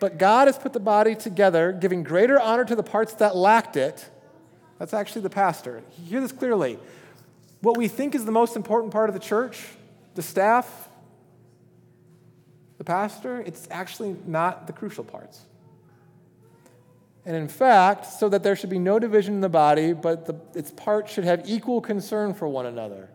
But 0.00 0.18
God 0.18 0.48
has 0.48 0.58
put 0.58 0.72
the 0.72 0.80
body 0.80 1.14
together, 1.14 1.70
giving 1.70 2.02
greater 2.02 2.40
honor 2.40 2.64
to 2.64 2.74
the 2.74 2.82
parts 2.82 3.14
that 3.14 3.36
lacked 3.36 3.76
it. 3.76 4.10
That's 4.80 4.92
actually 4.92 5.22
the 5.22 5.30
pastor. 5.30 5.84
Hear 6.08 6.20
this 6.20 6.32
clearly. 6.32 6.80
What 7.64 7.78
we 7.78 7.88
think 7.88 8.14
is 8.14 8.26
the 8.26 8.30
most 8.30 8.56
important 8.56 8.92
part 8.92 9.08
of 9.08 9.14
the 9.14 9.20
church, 9.20 9.64
the 10.14 10.20
staff, 10.20 10.90
the 12.76 12.84
pastor, 12.84 13.40
it's 13.40 13.66
actually 13.70 14.16
not 14.26 14.66
the 14.66 14.74
crucial 14.74 15.02
parts. 15.02 15.40
And 17.24 17.34
in 17.34 17.48
fact, 17.48 18.04
so 18.04 18.28
that 18.28 18.42
there 18.42 18.54
should 18.54 18.68
be 18.68 18.78
no 18.78 18.98
division 18.98 19.32
in 19.32 19.40
the 19.40 19.48
body, 19.48 19.94
but 19.94 20.26
the, 20.26 20.34
its 20.54 20.72
parts 20.72 21.10
should 21.10 21.24
have 21.24 21.48
equal 21.48 21.80
concern 21.80 22.34
for 22.34 22.46
one 22.46 22.66
another. 22.66 23.08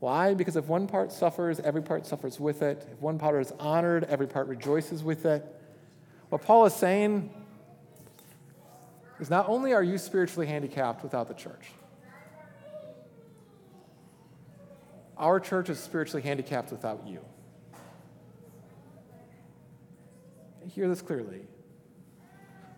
Why? 0.00 0.34
Because 0.34 0.56
if 0.56 0.66
one 0.66 0.88
part 0.88 1.12
suffers, 1.12 1.60
every 1.60 1.82
part 1.82 2.04
suffers 2.04 2.40
with 2.40 2.62
it. 2.62 2.84
If 2.90 3.00
one 3.00 3.16
part 3.16 3.40
is 3.40 3.52
honored, 3.60 4.02
every 4.04 4.26
part 4.26 4.48
rejoices 4.48 5.04
with 5.04 5.24
it. 5.24 5.46
What 6.30 6.42
Paul 6.42 6.66
is 6.66 6.74
saying 6.74 7.30
is 9.20 9.30
not 9.30 9.48
only 9.48 9.72
are 9.72 9.84
you 9.84 9.98
spiritually 9.98 10.48
handicapped 10.48 11.04
without 11.04 11.28
the 11.28 11.34
church, 11.34 11.68
our 15.22 15.40
church 15.40 15.70
is 15.70 15.78
spiritually 15.78 16.22
handicapped 16.22 16.70
without 16.70 17.06
you. 17.06 17.20
hear 20.74 20.88
this 20.88 21.02
clearly. 21.02 21.40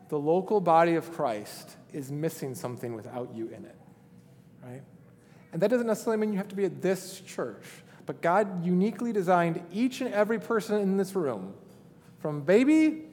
The 0.09 0.19
local 0.19 0.61
body 0.61 0.95
of 0.95 1.13
Christ 1.13 1.77
is 1.93 2.11
missing 2.11 2.55
something 2.55 2.95
without 2.95 3.35
you 3.35 3.47
in 3.49 3.65
it, 3.65 3.77
right? 4.63 4.83
And 5.53 5.63
that 5.63 5.69
doesn't 5.69 5.87
necessarily 5.87 6.21
mean 6.21 6.33
you 6.33 6.39
have 6.39 6.49
to 6.49 6.57
be 6.57 6.65
at 6.65 6.83
this 6.83 7.21
church, 7.21 7.65
but 8.07 8.21
God 8.21 8.65
uniquely 8.65 9.13
designed 9.13 9.63
each 9.73 10.01
and 10.01 10.13
every 10.13 10.39
person 10.39 10.81
in 10.81 10.97
this 10.97 11.15
room, 11.15 11.55
from 12.19 12.43
baby 12.43 13.05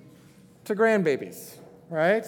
to 0.65 0.75
grandbabies, 0.75 1.55
right? 1.89 2.25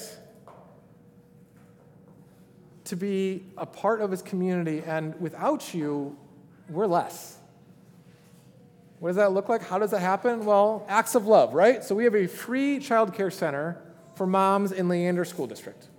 To 2.85 2.95
be 2.95 3.45
a 3.57 3.65
part 3.65 4.01
of 4.01 4.11
his 4.11 4.21
community, 4.21 4.83
and 4.85 5.19
without 5.19 5.73
you, 5.73 6.15
we're 6.73 6.87
less. 6.87 7.37
What 8.99 9.09
does 9.09 9.15
that 9.17 9.33
look 9.33 9.49
like? 9.49 9.63
How 9.63 9.79
does 9.79 9.91
that 9.91 9.99
happen? 9.99 10.45
Well, 10.45 10.85
acts 10.87 11.13
of 11.13 11.27
love, 11.27 11.53
right? 11.53 11.83
So 11.83 11.93
we 11.93 12.05
have 12.05 12.15
a 12.15 12.27
free 12.27 12.79
child 12.79 13.13
care 13.13 13.31
center 13.31 13.81
for 14.15 14.25
moms 14.25 14.71
in 14.71 14.87
Leander 14.87 15.25
School 15.25 15.45
District. 15.47 15.89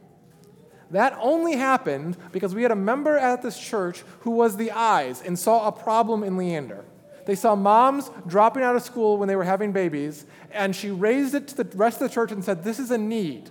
That 0.91 1.17
only 1.21 1.57
happened 1.57 2.17
because 2.33 2.55
we 2.55 2.63
had 2.63 2.71
a 2.71 2.77
member 2.77 3.19
at 3.19 3.43
this 3.43 3.59
church 3.59 4.05
who 4.21 4.31
was 4.31 4.57
the 4.57 4.71
eyes 4.71 5.23
and 5.23 5.39
saw 5.39 5.69
a 5.69 5.73
problem 5.73 6.23
in 6.23 6.37
Leander. 6.37 6.85
They 7.27 7.35
saw 7.35 7.55
moms 7.55 8.11
dropping 8.27 8.63
out 8.63 8.77
of 8.77 8.83
school 8.83 9.19
when 9.19 9.29
they 9.29 9.37
were 9.37 9.45
having 9.45 9.73
babies, 9.73 10.27
and 10.53 10.75
she 10.77 10.91
raised 10.91 11.35
it 11.35 11.49
to 11.49 11.63
the 11.63 11.77
rest 11.77 12.01
of 12.01 12.09
the 12.09 12.15
church 12.15 12.33
and 12.33 12.45
said, 12.45 12.65
This 12.65 12.79
is 12.79 12.91
a 12.91 12.99
need. 12.99 13.51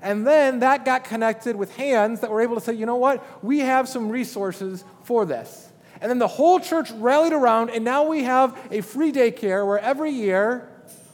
And 0.00 0.26
then 0.26 0.60
that 0.60 0.84
got 0.84 1.04
connected 1.04 1.56
with 1.56 1.74
hands 1.76 2.20
that 2.20 2.30
were 2.30 2.40
able 2.40 2.54
to 2.54 2.60
say, 2.60 2.72
You 2.72 2.86
know 2.86 2.96
what? 2.96 3.44
We 3.44 3.60
have 3.60 3.88
some 3.88 4.10
resources 4.10 4.84
for 5.02 5.24
this. 5.24 5.70
And 6.04 6.10
then 6.10 6.18
the 6.18 6.28
whole 6.28 6.60
church 6.60 6.90
rallied 6.90 7.32
around, 7.32 7.70
and 7.70 7.82
now 7.82 8.04
we 8.06 8.24
have 8.24 8.58
a 8.70 8.82
free 8.82 9.10
daycare 9.10 9.66
where 9.66 9.78
every 9.78 10.10
year 10.10 10.68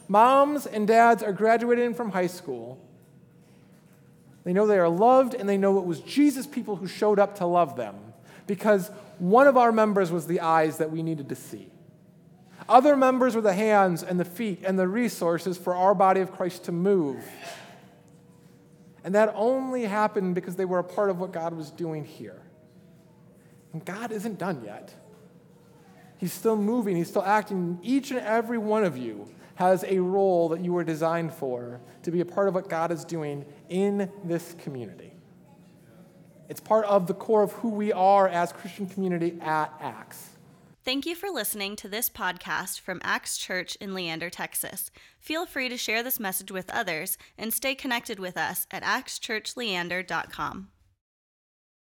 moms 0.09 0.65
and 0.65 0.85
dads 0.85 1.23
are 1.23 1.31
graduating 1.31 1.93
from 1.93 2.11
high 2.11 2.27
school. 2.27 2.77
They 4.43 4.51
know 4.51 4.67
they 4.67 4.79
are 4.79 4.89
loved, 4.89 5.33
and 5.33 5.47
they 5.47 5.57
know 5.57 5.79
it 5.79 5.85
was 5.85 6.01
Jesus' 6.01 6.45
people 6.45 6.75
who 6.75 6.87
showed 6.87 7.19
up 7.19 7.37
to 7.37 7.45
love 7.45 7.77
them 7.77 7.95
because 8.47 8.91
one 9.17 9.47
of 9.47 9.55
our 9.55 9.71
members 9.71 10.11
was 10.11 10.27
the 10.27 10.41
eyes 10.41 10.79
that 10.79 10.91
we 10.91 11.03
needed 11.03 11.29
to 11.29 11.35
see. 11.35 11.69
Other 12.67 12.97
members 12.97 13.33
were 13.33 13.39
the 13.39 13.53
hands 13.53 14.03
and 14.03 14.19
the 14.19 14.25
feet 14.25 14.59
and 14.65 14.77
the 14.77 14.89
resources 14.89 15.57
for 15.57 15.73
our 15.73 15.95
body 15.95 16.19
of 16.19 16.33
Christ 16.33 16.65
to 16.65 16.73
move. 16.73 17.23
And 19.05 19.15
that 19.15 19.31
only 19.37 19.83
happened 19.83 20.35
because 20.35 20.57
they 20.57 20.65
were 20.65 20.79
a 20.79 20.83
part 20.83 21.09
of 21.09 21.17
what 21.17 21.31
God 21.31 21.53
was 21.53 21.71
doing 21.71 22.03
here. 22.03 22.41
And 23.73 23.83
God 23.85 24.11
isn't 24.11 24.37
done 24.37 24.63
yet. 24.65 24.93
He's 26.17 26.33
still 26.33 26.55
moving, 26.55 26.95
He's 26.95 27.09
still 27.09 27.23
acting. 27.23 27.79
Each 27.81 28.11
and 28.11 28.19
every 28.19 28.57
one 28.57 28.83
of 28.83 28.97
you 28.97 29.27
has 29.55 29.83
a 29.87 29.99
role 29.99 30.49
that 30.49 30.61
you 30.61 30.73
were 30.73 30.83
designed 30.83 31.33
for 31.33 31.81
to 32.03 32.11
be 32.11 32.21
a 32.21 32.25
part 32.25 32.47
of 32.47 32.55
what 32.55 32.69
God 32.69 32.91
is 32.91 33.05
doing 33.05 33.45
in 33.69 34.11
this 34.23 34.55
community. 34.59 35.13
It's 36.49 36.59
part 36.59 36.85
of 36.85 37.07
the 37.07 37.13
core 37.13 37.43
of 37.43 37.53
who 37.53 37.69
we 37.69 37.93
are 37.93 38.27
as 38.27 38.51
Christian 38.51 38.87
community 38.87 39.39
at 39.41 39.73
Acts. 39.79 40.31
Thank 40.83 41.05
you 41.05 41.15
for 41.15 41.29
listening 41.29 41.75
to 41.77 41.87
this 41.87 42.09
podcast 42.09 42.79
from 42.79 42.99
Acts 43.03 43.37
Church 43.37 43.75
in 43.75 43.93
Leander, 43.93 44.31
Texas. 44.31 44.89
Feel 45.19 45.45
free 45.45 45.69
to 45.69 45.77
share 45.77 46.01
this 46.01 46.19
message 46.19 46.51
with 46.51 46.69
others 46.71 47.19
and 47.37 47.53
stay 47.53 47.75
connected 47.75 48.19
with 48.19 48.35
us 48.35 48.65
at 48.71 48.81
actschurchleander.com. 48.81 50.69